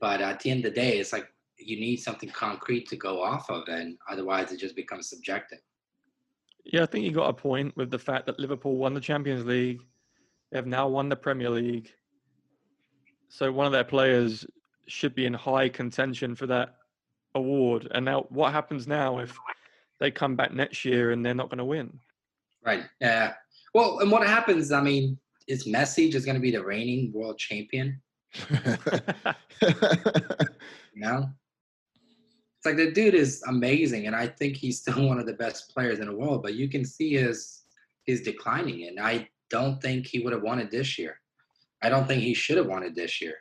But 0.00 0.20
at 0.20 0.40
the 0.40 0.50
end 0.50 0.64
of 0.64 0.74
the 0.74 0.80
day, 0.80 0.98
it's 0.98 1.12
like 1.12 1.28
you 1.58 1.78
need 1.78 1.96
something 1.96 2.28
concrete 2.30 2.88
to 2.88 2.96
go 2.96 3.22
off 3.22 3.48
of, 3.48 3.68
and 3.68 3.96
otherwise 4.10 4.52
it 4.52 4.58
just 4.58 4.76
becomes 4.76 5.08
subjective. 5.08 5.60
Yeah, 6.64 6.82
I 6.82 6.86
think 6.86 7.04
you 7.04 7.12
got 7.12 7.30
a 7.30 7.32
point 7.32 7.76
with 7.76 7.90
the 7.90 7.98
fact 7.98 8.26
that 8.26 8.40
Liverpool 8.40 8.76
won 8.76 8.92
the 8.92 9.00
Champions 9.00 9.44
League. 9.44 9.80
They 10.50 10.58
have 10.58 10.66
now 10.66 10.88
won 10.88 11.08
the 11.08 11.16
Premier 11.16 11.50
League. 11.50 11.92
So 13.28 13.52
one 13.52 13.66
of 13.66 13.72
their 13.72 13.84
players 13.84 14.44
should 14.88 15.14
be 15.14 15.26
in 15.26 15.34
high 15.34 15.68
contention 15.68 16.34
for 16.34 16.46
that 16.48 16.74
award. 17.34 17.88
And 17.92 18.04
now, 18.04 18.26
what 18.30 18.52
happens 18.52 18.88
now 18.88 19.18
if 19.18 19.38
they 20.00 20.10
come 20.10 20.34
back 20.34 20.52
next 20.52 20.84
year 20.84 21.12
and 21.12 21.24
they're 21.24 21.34
not 21.34 21.50
going 21.50 21.58
to 21.58 21.64
win? 21.64 22.00
Right. 22.66 22.84
Yeah. 23.00 23.34
Well, 23.72 24.00
and 24.00 24.10
what 24.10 24.26
happens? 24.26 24.72
I 24.72 24.82
mean, 24.82 25.18
is 25.46 25.66
Messi 25.66 26.10
just 26.10 26.26
going 26.26 26.34
to 26.34 26.40
be 26.40 26.50
the 26.50 26.64
reigning 26.64 27.12
world 27.12 27.38
champion? 27.38 28.02
you 28.50 28.58
know, 30.96 31.30
it's 32.56 32.66
like 32.66 32.76
the 32.76 32.90
dude 32.92 33.14
is 33.14 33.42
amazing, 33.46 34.08
and 34.08 34.16
I 34.16 34.26
think 34.26 34.56
he's 34.56 34.80
still 34.80 35.06
one 35.08 35.20
of 35.20 35.26
the 35.26 35.34
best 35.34 35.72
players 35.72 36.00
in 36.00 36.06
the 36.06 36.16
world. 36.16 36.42
But 36.42 36.54
you 36.54 36.68
can 36.68 36.84
see 36.84 37.14
his 37.14 37.62
his 38.04 38.22
declining, 38.22 38.88
and 38.88 38.98
I 38.98 39.28
don't 39.48 39.80
think 39.80 40.06
he 40.06 40.18
would 40.18 40.32
have 40.32 40.42
won 40.42 40.58
it 40.58 40.70
this 40.70 40.98
year. 40.98 41.20
I 41.82 41.88
don't 41.88 42.08
think 42.08 42.22
he 42.22 42.34
should 42.34 42.56
have 42.56 42.66
won 42.66 42.82
it 42.82 42.96
this 42.96 43.22
year. 43.22 43.34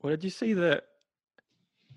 Well, 0.00 0.10
did 0.10 0.22
you 0.22 0.30
see 0.30 0.52
that 0.54 0.84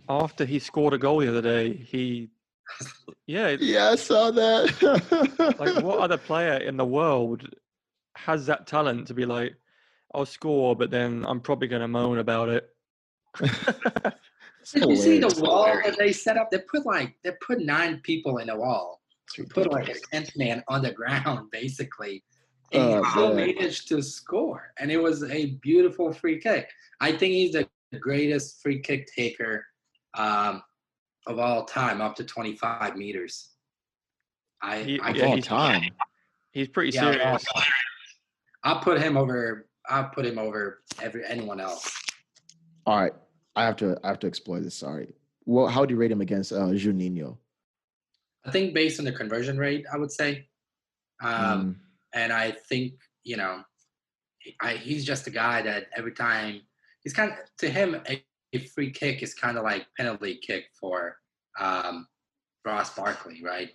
after 0.10 0.46
he 0.46 0.58
scored 0.60 0.94
a 0.94 0.98
goal 0.98 1.20
the 1.20 1.30
other 1.30 1.42
day, 1.42 1.74
he 1.74 2.30
yeah. 3.28 3.56
Yeah, 3.60 3.92
I 3.92 3.96
saw 3.96 4.32
that. 4.32 5.56
like 5.60 5.84
what 5.84 6.00
other 6.00 6.18
player 6.30 6.54
in 6.54 6.78
the 6.78 6.86
world 6.86 7.48
has 8.16 8.46
that 8.48 8.68
talent 8.68 9.08
to 9.08 9.14
be 9.14 9.26
like, 9.26 9.56
I'll 10.14 10.26
score, 10.26 10.76
but 10.76 10.92
then 10.92 11.26
I'm 11.28 11.42
probably 11.42 11.68
gonna 11.68 11.88
moan 11.88 12.20
about 12.20 12.50
it. 12.50 12.70
Did 14.74 14.90
you 14.90 14.96
see 14.96 15.20
the 15.20 15.42
wall 15.42 15.66
that 15.84 15.98
they 15.98 16.14
set 16.14 16.38
up? 16.38 16.50
They 16.50 16.60
put 16.60 16.86
like 16.86 17.16
they 17.24 17.32
put 17.46 17.60
nine 17.60 18.00
people 18.02 18.38
in 18.38 18.50
a 18.50 18.58
wall. 18.58 19.02
They 19.38 19.44
Put 19.44 19.72
like 19.72 19.90
a 19.90 19.96
tenth 20.12 20.32
man 20.38 20.64
on 20.68 20.82
the 20.82 20.92
ground, 20.92 21.50
basically 21.52 22.24
and 22.72 23.04
oh, 23.16 23.34
managed 23.34 23.88
to 23.90 24.02
score. 24.02 24.74
And 24.80 24.92
it 24.92 24.98
was 24.98 25.24
a 25.24 25.48
beautiful 25.62 26.12
free 26.14 26.40
kick. 26.40 26.70
I 27.00 27.12
think 27.12 27.34
he's 27.34 27.54
the 27.54 27.68
greatest 28.00 28.62
free 28.62 28.80
kick 28.80 29.08
taker 29.14 29.66
um, 30.18 30.62
of 31.28 31.40
all 31.40 31.66
time, 31.66 32.02
up 32.02 32.16
to 32.16 32.24
25 32.24 32.96
meters. 32.96 33.50
I, 34.62 34.84
he, 34.84 35.00
I 35.00 35.10
yeah, 35.12 35.26
all 35.26 35.38
time. 35.40 35.92
He's 36.52 36.68
pretty 36.68 36.92
yeah, 36.92 37.12
serious. 37.12 37.46
I'll 38.64 38.80
put 38.80 39.00
him 39.02 39.18
over. 39.18 39.68
I'll 39.88 40.10
put 40.10 40.26
him 40.26 40.40
over 40.40 40.82
every 41.02 41.24
anyone 41.26 41.60
else. 41.60 41.92
All 42.86 42.98
right, 42.98 43.14
I 43.56 43.66
have 43.66 43.76
to. 43.78 43.98
I 44.04 44.08
have 44.08 44.20
to 44.20 44.28
explore 44.28 44.60
this. 44.60 44.76
Sorry. 44.76 45.14
Well, 45.46 45.68
how 45.68 45.86
do 45.86 45.94
you 45.94 46.00
rate 46.00 46.12
him 46.12 46.22
against 46.22 46.52
uh, 46.52 46.68
Juninho? 46.70 47.38
I 48.46 48.52
think 48.52 48.74
based 48.74 49.00
on 49.00 49.06
the 49.06 49.12
conversion 49.12 49.58
rate, 49.58 49.86
I 49.92 49.98
would 49.98 50.12
say. 50.12 50.48
Um, 51.22 51.32
mm. 51.32 51.76
And 52.14 52.32
I 52.32 52.52
think, 52.52 52.94
you 53.24 53.38
know, 53.38 53.62
I, 54.62 54.74
he's 54.74 55.06
just 55.06 55.28
a 55.28 55.32
guy 55.32 55.62
that 55.64 55.88
every 55.96 56.12
time 56.12 56.62
he's 57.02 57.14
kind 57.14 57.32
of, 57.32 57.38
to 57.58 57.70
him, 57.70 58.02
a, 58.56 58.68
free 58.68 58.92
kick 58.92 59.24
is 59.24 59.34
kind 59.34 59.58
of 59.58 59.64
like 59.64 59.86
penalty 59.98 60.40
kick 60.42 60.66
for 60.80 61.18
um, 61.60 62.08
Ross 62.66 62.96
Barkley, 62.96 63.42
right? 63.44 63.72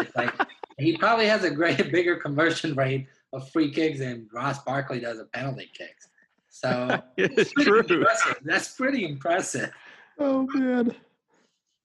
It's 0.00 0.14
like 0.16 0.32
he 0.78 0.96
probably 0.96 1.26
has 1.26 1.44
a 1.44 1.50
great, 1.50 1.76
bigger 1.92 2.16
conversion 2.16 2.74
rate 2.74 3.06
of 3.32 3.50
free 3.50 3.70
kicks 3.70 3.98
than 3.98 4.28
Ross 4.32 4.62
Barkley 4.62 5.00
does 5.00 5.18
of 5.18 5.30
penalty 5.32 5.70
kicks. 5.76 6.08
So 6.48 7.02
it's 7.16 7.52
true. 7.52 7.80
Impressive. 7.80 8.38
That's 8.44 8.74
pretty 8.74 9.04
impressive. 9.06 9.70
Oh 10.18 10.46
man. 10.54 10.94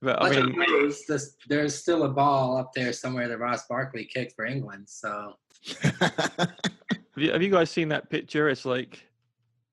But, 0.03 0.23
I 0.23 0.41
mean, 0.41 0.55
there's, 1.07 1.35
there's 1.47 1.75
still 1.75 2.05
a 2.05 2.09
ball 2.09 2.57
up 2.57 2.73
there 2.73 2.91
somewhere 2.91 3.27
that 3.27 3.37
Ross 3.37 3.67
Barkley 3.67 4.03
kicked 4.03 4.33
for 4.35 4.45
England. 4.45 4.85
So, 4.89 5.35
have, 5.91 6.49
you, 7.15 7.31
have 7.31 7.43
you 7.43 7.51
guys 7.51 7.69
seen 7.69 7.89
that 7.89 8.09
picture? 8.09 8.49
It's 8.49 8.65
like 8.65 9.05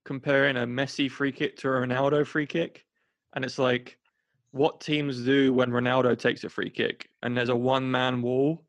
comparing 0.09 0.57
a 0.57 0.61
Messi 0.61 1.11
free 1.11 1.31
kick 1.31 1.55
to 1.59 1.69
a 1.69 1.73
Ronaldo 1.73 2.27
free 2.27 2.47
kick, 2.47 2.87
and 3.35 3.45
it's 3.45 3.59
like 3.59 3.99
what 4.53 4.81
teams 4.81 5.23
do 5.23 5.53
when 5.53 5.71
Ronaldo 5.71 6.19
takes 6.19 6.45
a 6.45 6.49
free 6.49 6.71
kick, 6.71 7.11
and 7.23 7.37
there's 7.37 7.51
a 7.51 7.55
one-man 7.55 8.23
wall. 8.23 8.65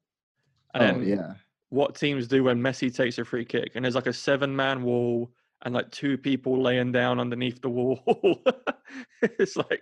And 0.73 0.97
oh 0.97 0.99
yeah. 0.99 1.33
What 1.69 1.95
teams 1.95 2.27
do 2.27 2.43
when 2.43 2.59
Messi 2.59 2.93
takes 2.93 3.19
a 3.19 3.23
free 3.23 3.45
kick, 3.45 3.71
and 3.75 3.85
there's 3.85 3.95
like 3.95 4.07
a 4.07 4.13
seven-man 4.13 4.83
wall 4.83 5.31
and 5.61 5.73
like 5.73 5.89
two 5.91 6.17
people 6.17 6.61
laying 6.61 6.91
down 6.91 7.21
underneath 7.21 7.61
the 7.61 7.69
wall. 7.69 8.03
it's 9.21 9.55
like 9.55 9.81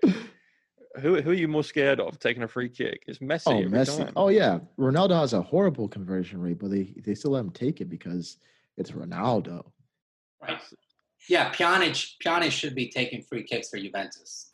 who 1.02 1.20
who 1.20 1.32
are 1.32 1.42
you 1.42 1.48
more 1.48 1.64
scared 1.64 2.00
of 2.00 2.20
taking 2.20 2.44
a 2.44 2.48
free 2.48 2.70
kick? 2.70 3.02
It's 3.08 3.18
Messi. 3.18 3.48
Oh, 3.48 3.68
Messi. 3.68 3.98
Time. 3.98 4.14
Oh 4.16 4.30
yeah, 4.30 4.60
Ronaldo 4.78 5.20
has 5.20 5.34
a 5.34 5.42
horrible 5.42 5.88
conversion 5.88 6.40
rate, 6.40 6.60
but 6.60 6.70
they 6.70 6.94
they 7.04 7.16
still 7.16 7.32
let 7.32 7.40
him 7.40 7.50
take 7.50 7.82
it 7.82 7.90
because 7.90 8.38
it's 8.78 8.92
Ronaldo. 8.92 9.66
Right. 10.40 10.62
Yeah, 11.30 11.52
Pjanic 11.52 12.14
Pjanic 12.24 12.52
should 12.52 12.76
be 12.76 12.90
taking 12.90 13.22
free 13.22 13.44
kicks 13.44 13.70
for 13.70 13.78
Juventus. 13.78 14.52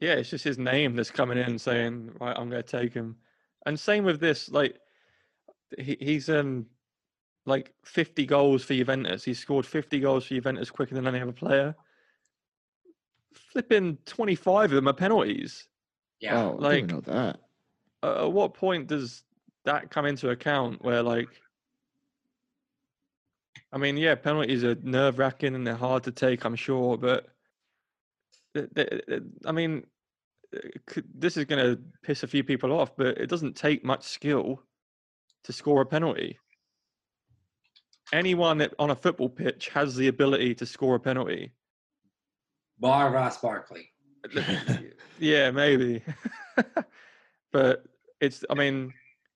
Yeah, 0.00 0.14
it's 0.14 0.30
just 0.30 0.44
his 0.44 0.58
name 0.58 0.96
that's 0.96 1.10
coming 1.10 1.38
in 1.38 1.58
saying, 1.58 2.10
right, 2.20 2.36
I'm 2.36 2.50
going 2.50 2.62
to 2.62 2.68
take 2.68 2.92
him. 2.92 3.16
And 3.66 3.78
same 3.78 4.04
with 4.04 4.20
this, 4.20 4.50
like 4.50 4.76
he, 5.78 5.96
he's 6.00 6.28
um 6.28 6.66
like 7.46 7.72
50 7.84 8.26
goals 8.26 8.64
for 8.64 8.74
Juventus. 8.74 9.24
He's 9.24 9.38
scored 9.38 9.66
50 9.66 10.00
goals 10.00 10.26
for 10.26 10.34
Juventus 10.34 10.70
quicker 10.70 10.94
than 10.94 11.06
any 11.06 11.20
other 11.20 11.32
player 11.32 11.74
flipping 13.34 13.98
25 14.06 14.64
of 14.64 14.70
them 14.70 14.88
are 14.88 14.92
penalties. 14.92 15.68
Yeah. 16.20 16.42
Oh, 16.42 16.56
like, 16.58 16.86
know 16.86 17.00
that. 17.00 17.40
Uh, 18.02 18.24
at 18.24 18.32
what 18.32 18.54
point 18.54 18.86
does 18.86 19.22
that 19.64 19.90
come 19.90 20.06
into 20.06 20.30
account 20.30 20.82
where, 20.84 21.02
like, 21.02 21.28
I 23.74 23.78
mean, 23.78 23.96
yeah, 23.96 24.14
penalties 24.14 24.62
are 24.62 24.76
nerve 24.82 25.18
wracking 25.18 25.56
and 25.56 25.66
they're 25.66 25.74
hard 25.74 26.04
to 26.04 26.12
take, 26.12 26.44
I'm 26.44 26.54
sure, 26.54 26.96
but 26.96 27.26
I 29.44 29.50
mean, 29.50 29.84
this 31.12 31.36
is 31.36 31.44
going 31.46 31.64
to 31.64 31.82
piss 32.00 32.22
a 32.22 32.28
few 32.28 32.44
people 32.44 32.72
off, 32.72 32.96
but 32.96 33.18
it 33.18 33.28
doesn't 33.28 33.56
take 33.56 33.84
much 33.84 34.04
skill 34.04 34.62
to 35.42 35.52
score 35.52 35.82
a 35.82 35.86
penalty. 35.86 36.38
Anyone 38.12 38.64
on 38.78 38.90
a 38.90 38.94
football 38.94 39.28
pitch 39.28 39.70
has 39.70 39.96
the 39.96 40.06
ability 40.06 40.54
to 40.54 40.66
score 40.66 40.94
a 40.94 41.00
penalty. 41.00 41.52
Bar 42.78 43.10
Ross 43.10 43.38
Barkley. 43.38 43.90
yeah, 45.18 45.50
maybe. 45.50 46.00
but 47.52 47.84
it's, 48.20 48.44
I 48.48 48.54
mean, 48.54 48.94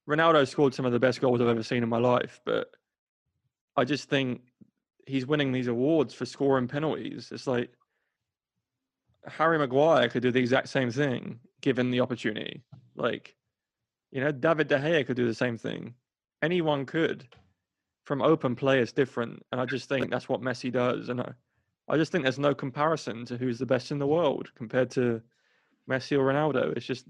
Ronaldo 0.08 0.46
scored 0.46 0.74
some 0.74 0.86
of 0.86 0.92
the 0.92 1.00
best 1.00 1.20
goals 1.20 1.40
I've 1.40 1.48
ever 1.48 1.64
seen 1.64 1.82
in 1.82 1.88
my 1.88 1.98
life, 1.98 2.40
but 2.44 2.70
I 3.78 3.84
just 3.84 4.10
think 4.10 4.42
he's 5.06 5.26
winning 5.26 5.52
these 5.52 5.68
awards 5.68 6.12
for 6.12 6.26
scoring 6.26 6.66
penalties. 6.66 7.30
It's 7.32 7.46
like 7.46 7.70
Harry 9.26 9.56
Maguire 9.56 10.08
could 10.08 10.22
do 10.22 10.32
the 10.32 10.40
exact 10.40 10.68
same 10.68 10.90
thing 10.90 11.38
given 11.60 11.90
the 11.90 12.00
opportunity. 12.00 12.64
Like, 12.96 13.36
you 14.10 14.20
know, 14.20 14.32
David 14.32 14.66
De 14.66 14.78
Gea 14.78 15.06
could 15.06 15.16
do 15.16 15.26
the 15.26 15.34
same 15.34 15.56
thing. 15.56 15.94
Anyone 16.42 16.86
could. 16.86 17.28
From 18.04 18.22
open 18.22 18.56
play, 18.56 18.80
it's 18.80 18.92
different, 18.92 19.44
and 19.52 19.60
I 19.60 19.66
just 19.66 19.86
think 19.86 20.10
that's 20.10 20.30
what 20.30 20.40
Messi 20.40 20.72
does. 20.72 21.10
And 21.10 21.20
I, 21.20 21.30
I 21.90 21.98
just 21.98 22.10
think 22.10 22.24
there's 22.24 22.38
no 22.38 22.54
comparison 22.54 23.26
to 23.26 23.36
who's 23.36 23.58
the 23.58 23.66
best 23.66 23.90
in 23.90 23.98
the 23.98 24.06
world 24.06 24.50
compared 24.54 24.90
to 24.92 25.20
Messi 25.88 26.18
or 26.18 26.24
Ronaldo. 26.24 26.74
It's 26.74 26.86
just 26.86 27.04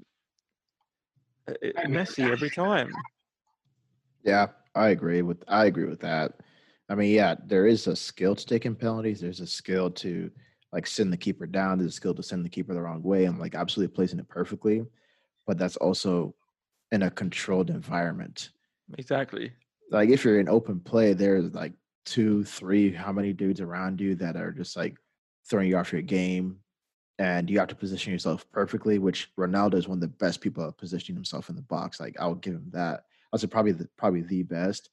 uh, 1.49 1.53
it, 1.63 1.77
I 1.79 1.83
agree 1.83 1.99
with 1.99 2.09
Messi 2.09 2.33
every 2.33 2.51
time. 2.51 2.93
Yeah, 4.25 4.49
I 4.75 4.89
agree 4.89 5.23
with 5.23 5.45
I 5.47 5.67
agree 5.67 5.87
with 5.87 6.01
that. 6.01 6.41
I 6.89 6.95
mean, 6.95 7.15
yeah, 7.15 7.35
there 7.47 7.67
is 7.67 7.87
a 7.87 7.95
skill 7.95 8.35
to 8.35 8.47
taking 8.47 8.75
penalties. 8.75 9.21
There's 9.21 9.41
a 9.41 9.47
skill 9.47 9.91
to 9.91 10.31
like 10.73 10.87
send 10.87 11.13
the 11.13 11.17
keeper 11.17 11.47
down. 11.47 11.79
There's 11.79 11.93
a 11.93 11.97
skill 11.97 12.15
to 12.15 12.23
send 12.23 12.45
the 12.45 12.51
keeper 12.51 12.75
the 12.75 12.83
wrong 12.83 13.03
way 13.03 13.25
and 13.25 13.39
like 13.39 13.55
absolutely 13.55 13.95
placing 13.95 14.19
it 14.19 14.29
perfectly. 14.29 14.85
But 15.47 15.59
that's 15.59 15.77
also 15.77 16.35
in 16.93 17.03
a 17.03 17.11
controlled 17.11 17.71
environment. 17.71 18.51
Exactly. 18.97 19.53
Like 19.91 20.09
if 20.09 20.25
you're 20.25 20.41
in 20.41 20.49
open 20.49 20.81
play, 20.81 21.13
there's 21.13 21.55
like 21.55 21.73
two, 22.05 22.45
three, 22.45 22.93
how 22.93 23.13
many 23.13 23.33
dudes 23.33 23.61
around 23.61 24.01
you 24.01 24.15
that 24.17 24.37
are 24.37 24.53
just 24.53 24.77
like 24.77 24.97
throwing 25.49 25.69
you 25.69 25.77
off 25.77 25.93
your 25.93 26.03
game. 26.03 26.59
And 27.19 27.51
you 27.51 27.59
have 27.59 27.69
to 27.69 27.75
position 27.75 28.13
yourself 28.13 28.47
perfectly, 28.53 28.99
which 28.99 29.31
Ronaldo 29.37 29.75
is 29.75 29.89
one 29.89 29.97
of 29.97 30.03
the 30.03 30.07
best 30.07 30.41
people 30.41 30.65
at 30.65 30.79
positioning 30.79 31.17
himself 31.17 31.51
in 31.51 31.57
the 31.57 31.63
box. 31.63 31.99
Like 31.99 32.17
I'll 32.21 32.37
give 32.37 32.55
him 32.55 32.71
that. 32.73 33.01
I 33.01 33.29
would 33.33 33.41
say 33.41 33.49
probably 33.49 33.73
the 33.73 33.89
probably 33.97 34.23
the 34.23 34.45
best, 34.45 34.89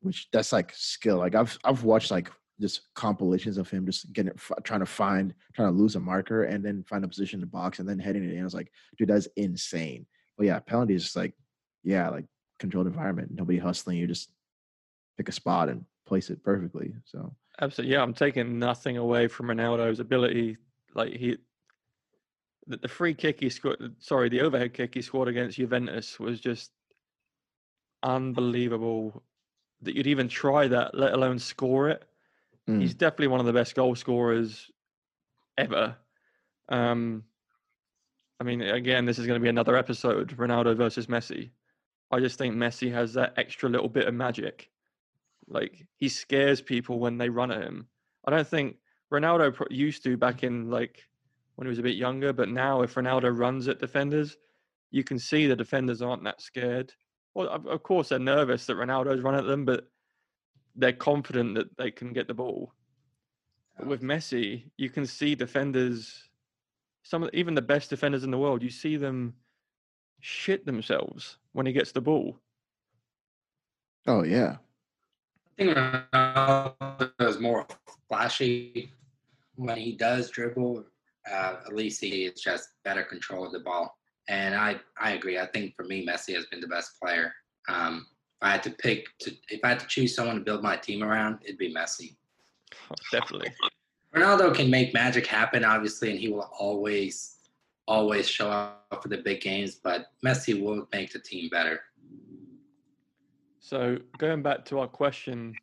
which 0.00 0.28
that's 0.32 0.52
like 0.52 0.72
skill. 0.74 1.18
Like 1.18 1.34
I've 1.34 1.58
I've 1.64 1.84
watched 1.84 2.10
like 2.10 2.30
just 2.60 2.92
compilations 2.94 3.56
of 3.56 3.70
him 3.70 3.86
just 3.86 4.12
getting 4.12 4.32
trying 4.64 4.80
to 4.80 4.86
find 4.86 5.34
trying 5.54 5.72
to 5.72 5.78
lose 5.78 5.96
a 5.96 6.00
marker 6.00 6.44
and 6.44 6.64
then 6.64 6.84
find 6.88 7.04
a 7.04 7.08
position 7.08 7.38
in 7.38 7.40
the 7.40 7.46
box 7.46 7.78
and 7.78 7.88
then 7.88 7.98
heading 7.98 8.24
it 8.24 8.32
in. 8.32 8.40
I 8.40 8.44
was 8.44 8.54
like, 8.54 8.70
dude, 8.96 9.08
that's 9.08 9.28
insane. 9.36 10.06
But 10.36 10.46
yeah, 10.46 10.58
penalty 10.60 10.94
is 10.94 11.04
just 11.04 11.16
like, 11.16 11.34
yeah, 11.82 12.08
like 12.08 12.26
controlled 12.58 12.86
environment. 12.86 13.30
Nobody 13.32 13.58
hustling 13.58 13.98
you. 13.98 14.06
Just 14.06 14.30
pick 15.16 15.28
a 15.28 15.32
spot 15.32 15.68
and 15.68 15.84
place 16.06 16.30
it 16.30 16.42
perfectly. 16.42 16.94
So 17.04 17.34
Absolutely. 17.60 17.92
Yeah, 17.92 18.02
I'm 18.02 18.14
taking 18.14 18.58
nothing 18.58 18.96
away 18.96 19.26
from 19.26 19.46
Ronaldo's 19.46 20.00
ability. 20.00 20.56
Like 20.94 21.12
he, 21.12 21.38
the, 22.66 22.76
the 22.76 22.88
free 22.88 23.14
kick 23.14 23.40
he 23.40 23.48
scored, 23.48 23.96
sorry, 23.98 24.28
the 24.28 24.40
overhead 24.42 24.74
kick 24.74 24.94
he 24.94 25.02
scored 25.02 25.28
against 25.28 25.56
Juventus 25.56 26.20
was 26.20 26.40
just 26.40 26.70
unbelievable. 28.02 29.24
That 29.82 29.94
you'd 29.94 30.06
even 30.08 30.28
try 30.28 30.66
that, 30.68 30.94
let 30.94 31.12
alone 31.12 31.38
score 31.38 31.88
it. 31.88 32.04
mm, 32.68 32.80
He's 32.80 32.94
definitely 32.94 33.28
one 33.28 33.40
of 33.40 33.46
the 33.46 33.52
best 33.52 33.74
goal 33.74 33.94
scorers 33.94 34.70
ever. 35.56 35.96
Um, 36.68 37.24
I 38.40 38.44
mean, 38.44 38.60
again, 38.62 39.04
this 39.04 39.18
is 39.18 39.26
going 39.26 39.38
to 39.38 39.42
be 39.42 39.48
another 39.48 39.76
episode: 39.76 40.36
Ronaldo 40.36 40.76
versus 40.76 41.06
Messi. 41.06 41.50
I 42.10 42.20
just 42.20 42.38
think 42.38 42.54
Messi 42.54 42.90
has 42.92 43.12
that 43.14 43.34
extra 43.36 43.68
little 43.68 43.88
bit 43.88 44.06
of 44.08 44.14
magic. 44.14 44.70
Like 45.48 45.86
he 45.96 46.08
scares 46.08 46.60
people 46.60 46.98
when 46.98 47.18
they 47.18 47.28
run 47.28 47.50
at 47.50 47.62
him. 47.62 47.88
I 48.26 48.30
don't 48.30 48.46
think 48.46 48.76
Ronaldo 49.12 49.66
used 49.70 50.02
to 50.04 50.16
back 50.16 50.42
in 50.42 50.70
like 50.70 51.08
when 51.56 51.66
he 51.66 51.70
was 51.70 51.78
a 51.78 51.82
bit 51.82 51.96
younger, 51.96 52.32
but 52.32 52.48
now 52.48 52.82
if 52.82 52.94
Ronaldo 52.94 53.36
runs 53.36 53.66
at 53.68 53.78
defenders, 53.80 54.36
you 54.90 55.02
can 55.04 55.18
see 55.18 55.46
the 55.46 55.56
defenders 55.56 56.02
aren't 56.02 56.24
that 56.24 56.40
scared. 56.40 56.92
Well, 57.34 57.48
of, 57.48 57.66
of 57.66 57.82
course 57.82 58.08
they're 58.08 58.18
nervous 58.18 58.66
that 58.66 58.76
Ronaldo's 58.76 59.20
run 59.20 59.34
at 59.34 59.44
them, 59.44 59.64
but 59.64 59.88
they're 60.74 60.92
confident 60.92 61.54
that 61.54 61.76
they 61.76 61.90
can 61.90 62.12
get 62.12 62.28
the 62.28 62.34
ball. 62.34 62.72
But 63.76 63.86
with 63.86 64.02
Messi, 64.02 64.64
you 64.76 64.90
can 64.90 65.06
see 65.06 65.34
defenders, 65.34 66.28
some 67.02 67.22
of, 67.22 67.30
even 67.32 67.54
the 67.54 67.62
best 67.62 67.90
defenders 67.90 68.24
in 68.24 68.30
the 68.30 68.38
world, 68.38 68.62
you 68.62 68.70
see 68.70 68.96
them 68.96 69.34
shit 70.20 70.66
themselves 70.66 71.38
when 71.52 71.66
he 71.66 71.72
gets 71.72 71.92
the 71.92 72.00
ball. 72.00 72.38
oh 74.06 74.24
yeah, 74.24 74.56
I 75.58 75.64
think 75.64 75.76
Ronaldo 75.76 77.12
is 77.20 77.38
more 77.38 77.66
flashy 78.08 78.92
when 79.56 79.76
he 79.76 79.92
does 79.92 80.30
dribble. 80.30 80.84
Uh, 81.30 81.56
at 81.66 81.74
least 81.74 82.00
he 82.00 82.24
is 82.24 82.40
just 82.40 82.70
better 82.84 83.02
control 83.02 83.44
of 83.44 83.52
the 83.52 83.60
ball. 83.60 83.98
And 84.28 84.54
I, 84.54 84.76
I 85.00 85.12
agree. 85.12 85.38
I 85.38 85.46
think 85.46 85.74
for 85.74 85.84
me, 85.84 86.06
Messi 86.06 86.34
has 86.34 86.46
been 86.46 86.60
the 86.60 86.68
best 86.68 87.00
player. 87.00 87.32
Um, 87.68 88.06
if 88.40 88.46
I 88.46 88.50
had 88.50 88.62
to 88.64 88.70
pick, 88.70 89.06
to, 89.20 89.32
if 89.48 89.60
I 89.64 89.70
had 89.70 89.80
to 89.80 89.86
choose 89.86 90.14
someone 90.14 90.36
to 90.36 90.42
build 90.42 90.62
my 90.62 90.76
team 90.76 91.02
around, 91.02 91.38
it'd 91.44 91.58
be 91.58 91.74
Messi. 91.74 92.16
Oh, 92.90 92.94
definitely. 93.10 93.50
Ronaldo 94.14 94.54
can 94.54 94.70
make 94.70 94.92
magic 94.92 95.26
happen, 95.26 95.64
obviously, 95.64 96.10
and 96.10 96.18
he 96.18 96.28
will 96.28 96.50
always, 96.58 97.36
always 97.86 98.28
show 98.28 98.50
up 98.50 99.02
for 99.02 99.08
the 99.08 99.18
big 99.18 99.40
games. 99.40 99.76
But 99.76 100.06
Messi 100.24 100.60
will 100.62 100.86
make 100.92 101.12
the 101.12 101.18
team 101.18 101.48
better. 101.48 101.80
So 103.60 103.98
going 104.18 104.42
back 104.42 104.64
to 104.66 104.78
our 104.78 104.88
question, 104.88 105.54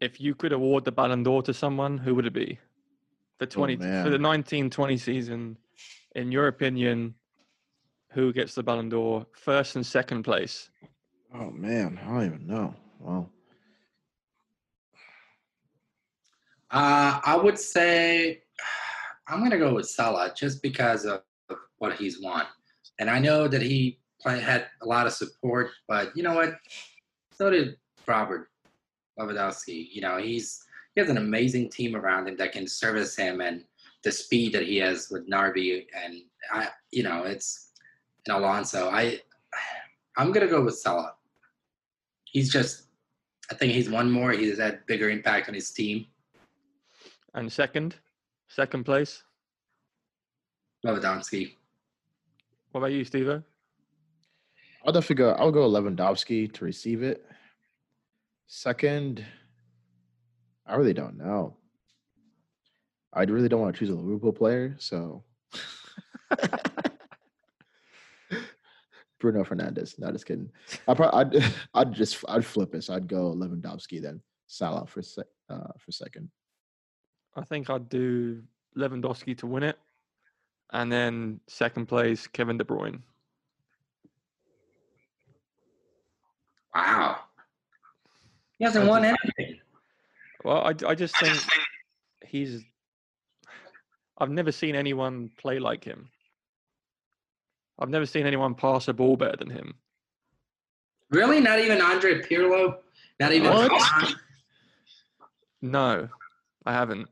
if 0.00 0.20
you 0.20 0.34
could 0.34 0.52
award 0.52 0.84
the 0.84 0.92
Ballon 0.92 1.22
d'Or 1.22 1.42
to 1.42 1.54
someone, 1.54 1.98
who 1.98 2.14
would 2.14 2.26
it 2.26 2.32
be? 2.32 2.58
For 3.38 3.46
twenty 3.46 3.76
for 3.76 4.10
the 4.10 4.10
man. 4.10 4.22
nineteen 4.22 4.70
twenty 4.70 4.96
season, 4.96 5.56
in 6.14 6.30
your 6.30 6.46
opinion, 6.46 7.14
who 8.14 8.32
gets 8.32 8.54
the 8.54 8.62
Ballon 8.62 8.88
d'Or 8.88 9.26
first 9.32 9.76
and 9.76 9.84
second 9.84 10.22
place? 10.22 10.70
oh 11.34 11.50
man, 11.50 11.98
I 12.04 12.06
don't 12.08 12.26
even 12.26 12.46
know. 12.46 12.74
Well, 13.00 13.28
Uh, 16.70 17.20
I 17.24 17.36
would 17.36 17.58
say 17.58 18.42
I'm 19.28 19.42
gonna 19.42 19.58
go 19.58 19.74
with 19.74 19.88
Salah 19.88 20.32
just 20.36 20.62
because 20.62 21.04
of 21.04 21.22
what 21.78 21.96
he's 21.96 22.20
won, 22.20 22.46
and 22.98 23.10
I 23.10 23.18
know 23.18 23.46
that 23.48 23.62
he 23.62 23.98
play, 24.20 24.40
had 24.40 24.66
a 24.82 24.86
lot 24.86 25.06
of 25.06 25.12
support, 25.12 25.70
but 25.88 26.16
you 26.16 26.22
know 26.22 26.34
what? 26.34 26.54
So 27.32 27.50
did 27.50 27.76
Robert 28.06 28.48
Lewandowski. 29.18 29.88
You 29.92 30.00
know, 30.02 30.18
he's 30.18 30.64
he 30.94 31.00
has 31.00 31.10
an 31.10 31.18
amazing 31.18 31.70
team 31.70 31.96
around 31.96 32.28
him 32.28 32.36
that 32.36 32.52
can 32.52 32.66
service 32.66 33.16
him, 33.16 33.40
and 33.40 33.64
the 34.02 34.12
speed 34.12 34.52
that 34.54 34.62
he 34.64 34.76
has 34.78 35.08
with 35.10 35.28
Gnabry, 35.28 35.86
and 36.04 36.22
I, 36.52 36.68
you 36.92 37.02
know, 37.02 37.24
it's 37.24 37.70
and 38.26 38.36
Alonso. 38.36 38.88
I, 38.90 39.20
I'm 40.16 40.32
gonna 40.32 40.46
go 40.46 40.62
with 40.62 40.78
Salah. 40.78 41.14
He's 42.24 42.52
just, 42.52 42.84
I 43.50 43.54
think 43.54 43.72
he's 43.72 43.90
won 43.90 44.10
more. 44.10 44.32
He's 44.32 44.58
had 44.58 44.84
bigger 44.86 45.10
impact 45.10 45.48
on 45.48 45.54
his 45.54 45.70
team. 45.70 46.06
And 47.34 47.52
second, 47.52 47.96
second 48.48 48.84
place. 48.84 49.22
Lewandowski. 50.84 51.54
What 52.72 52.80
about 52.80 52.92
you, 52.92 53.04
Steve? 53.04 53.28
I'll 54.84 54.92
definitely 54.92 55.16
go. 55.16 55.30
I'll 55.32 55.52
go 55.52 55.68
Lewandowski 55.70 56.52
to 56.52 56.64
receive 56.64 57.02
it. 57.02 57.24
Second, 58.46 59.24
I 60.66 60.74
really 60.76 60.92
don't 60.92 61.16
know. 61.16 61.56
I 63.12 63.22
really 63.22 63.48
don't 63.48 63.60
want 63.60 63.74
to 63.74 63.78
choose 63.78 63.90
a 63.90 63.94
Liverpool 63.94 64.32
player, 64.32 64.74
so 64.78 65.22
Bruno 69.24 69.42
Fernandes. 69.42 69.98
No, 69.98 70.12
just 70.12 70.26
kidding. 70.26 70.50
I 70.86 70.92
probably 70.92 71.38
I'd, 71.38 71.54
I'd 71.74 71.92
just 71.94 72.22
I'd 72.28 72.44
flip 72.44 72.74
it. 72.74 72.84
So 72.84 72.92
I'd 72.92 73.08
go 73.08 73.32
Lewandowski 73.32 74.02
then 74.02 74.20
Salah 74.48 74.86
for 74.86 75.00
sec, 75.00 75.24
uh, 75.48 75.72
for 75.78 75.92
second. 75.92 76.28
I 77.34 77.42
think 77.42 77.70
I'd 77.70 77.88
do 77.88 78.42
Lewandowski 78.76 79.38
to 79.38 79.46
win 79.46 79.62
it, 79.62 79.78
and 80.74 80.92
then 80.92 81.40
second 81.48 81.86
place 81.86 82.26
Kevin 82.26 82.58
De 82.58 82.64
Bruyne. 82.64 83.00
Wow. 86.74 87.20
He 88.58 88.64
hasn't 88.66 88.84
That's 88.84 88.90
won 88.90 89.04
anything. 89.06 89.58
Well, 90.44 90.58
I, 90.58 90.74
I 90.86 90.94
just 90.94 91.18
think 91.18 91.38
he's. 92.26 92.62
I've 94.18 94.30
never 94.30 94.52
seen 94.52 94.74
anyone 94.74 95.30
play 95.38 95.58
like 95.58 95.82
him. 95.82 96.10
I've 97.78 97.88
never 97.90 98.06
seen 98.06 98.26
anyone 98.26 98.54
pass 98.54 98.88
a 98.88 98.92
ball 98.92 99.16
better 99.16 99.36
than 99.36 99.50
him. 99.50 99.74
Really? 101.10 101.40
Not 101.40 101.58
even 101.58 101.80
Andre 101.80 102.20
Pirlo? 102.22 102.78
Not 103.20 103.32
even 103.32 103.50
What? 103.52 104.14
No, 105.62 106.08
I 106.66 106.72
haven't. 106.72 107.08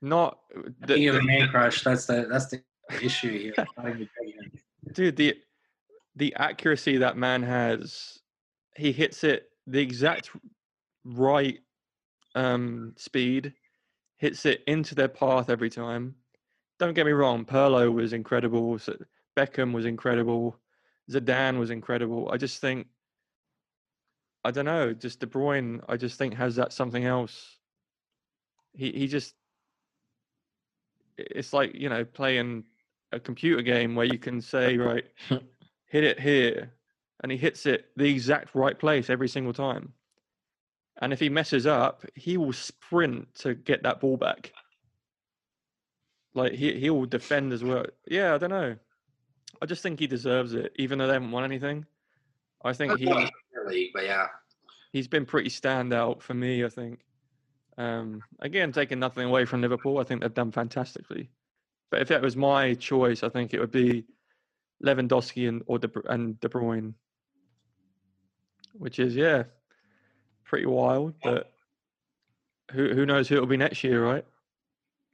Not 0.00 0.38
the, 0.80 0.98
you 0.98 1.12
have 1.12 1.22
the- 1.22 1.28
a 1.28 1.38
man 1.40 1.48
crush. 1.48 1.82
That's 1.82 2.06
the 2.06 2.26
that's 2.30 2.46
the 2.46 2.62
issue 3.02 3.30
here. 3.38 3.52
Not 3.76 3.88
even 3.88 4.08
pregnant. 4.16 4.60
dude. 4.92 5.16
The 5.16 5.36
the 6.16 6.34
accuracy 6.36 6.96
that 6.98 7.16
man 7.16 7.42
has, 7.42 8.18
he 8.76 8.90
hits 8.92 9.22
it 9.24 9.50
the 9.66 9.80
exact 9.80 10.30
right 11.04 11.58
um, 12.34 12.94
speed, 12.96 13.52
hits 14.16 14.44
it 14.46 14.62
into 14.66 14.94
their 14.94 15.08
path 15.08 15.50
every 15.50 15.70
time. 15.70 16.14
Don't 16.78 16.94
get 16.94 17.06
me 17.06 17.12
wrong, 17.12 17.44
Pirlo 17.44 17.92
was 17.92 18.12
incredible. 18.12 18.78
Beckham 19.36 19.72
was 19.72 19.84
incredible. 19.84 20.56
Zidane 21.10 21.58
was 21.58 21.70
incredible. 21.70 22.28
I 22.32 22.36
just 22.36 22.60
think, 22.60 22.86
I 24.44 24.50
don't 24.50 24.66
know, 24.66 24.92
just 24.92 25.20
De 25.20 25.26
Bruyne. 25.26 25.82
I 25.88 25.96
just 25.96 26.18
think 26.18 26.34
has 26.34 26.56
that 26.56 26.72
something 26.72 27.04
else. 27.04 27.58
He 28.74 28.92
he 28.92 29.08
just 29.08 29.34
it's 31.16 31.52
like 31.52 31.74
you 31.74 31.88
know 31.88 32.04
playing 32.04 32.64
a 33.12 33.18
computer 33.18 33.62
game 33.62 33.94
where 33.94 34.06
you 34.06 34.18
can 34.18 34.40
say 34.40 34.76
right, 34.76 35.04
hit 35.86 36.04
it 36.04 36.20
here, 36.20 36.72
and 37.22 37.32
he 37.32 37.38
hits 37.38 37.66
it 37.66 37.86
the 37.96 38.08
exact 38.08 38.54
right 38.54 38.78
place 38.78 39.10
every 39.10 39.28
single 39.28 39.52
time. 39.52 39.94
And 41.00 41.12
if 41.12 41.20
he 41.20 41.28
messes 41.28 41.66
up, 41.66 42.04
he 42.14 42.36
will 42.36 42.52
sprint 42.52 43.34
to 43.36 43.54
get 43.54 43.82
that 43.84 44.00
ball 44.00 44.16
back. 44.16 44.52
Like 46.38 46.52
he 46.52 46.78
he 46.78 46.88
will 46.88 47.06
defend 47.06 47.52
as 47.52 47.64
well. 47.64 47.84
Yeah, 48.06 48.34
I 48.34 48.38
don't 48.38 48.50
know. 48.50 48.76
I 49.60 49.66
just 49.66 49.82
think 49.82 49.98
he 49.98 50.06
deserves 50.06 50.54
it, 50.54 50.72
even 50.76 50.98
though 50.98 51.08
they 51.08 51.14
haven't 51.14 51.32
won 51.32 51.44
anything. 51.44 51.84
I 52.64 52.72
think 52.72 52.92
That's 52.92 53.02
he 53.02 53.08
why 53.08 53.22
he's 53.22 53.30
in 53.56 53.64
the 53.64 53.70
league, 53.70 53.90
but 53.92 54.04
yeah. 54.04 54.28
he's 54.92 55.08
been 55.08 55.26
pretty 55.26 55.50
standout 55.50 56.22
for 56.22 56.34
me. 56.34 56.64
I 56.64 56.68
think. 56.68 57.00
Um, 57.76 58.22
again, 58.40 58.72
taking 58.72 58.98
nothing 58.98 59.24
away 59.24 59.44
from 59.44 59.62
Liverpool, 59.62 59.98
I 59.98 60.04
think 60.04 60.20
they've 60.20 60.34
done 60.34 60.50
fantastically. 60.50 61.30
But 61.90 62.02
if 62.02 62.08
that 62.08 62.22
was 62.22 62.36
my 62.36 62.74
choice, 62.74 63.22
I 63.22 63.28
think 63.28 63.54
it 63.54 63.60
would 63.60 63.70
be 63.70 64.04
Lewandowski 64.84 65.48
and 65.48 65.62
or 65.66 65.78
De, 65.78 65.90
and 66.08 66.38
De 66.40 66.48
Bruyne, 66.48 66.94
which 68.74 68.98
is 68.98 69.16
yeah, 69.16 69.44
pretty 70.44 70.66
wild. 70.66 71.14
But 71.22 71.50
who 72.70 72.94
who 72.94 73.06
knows 73.06 73.28
who 73.28 73.36
it'll 73.36 73.46
be 73.46 73.56
next 73.56 73.82
year, 73.82 74.04
right? 74.04 74.24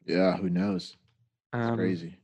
Yeah, 0.05 0.37
who 0.37 0.51
knows? 0.51 0.97
It's 1.55 1.71
Um, 1.71 1.77
crazy. 1.77 2.19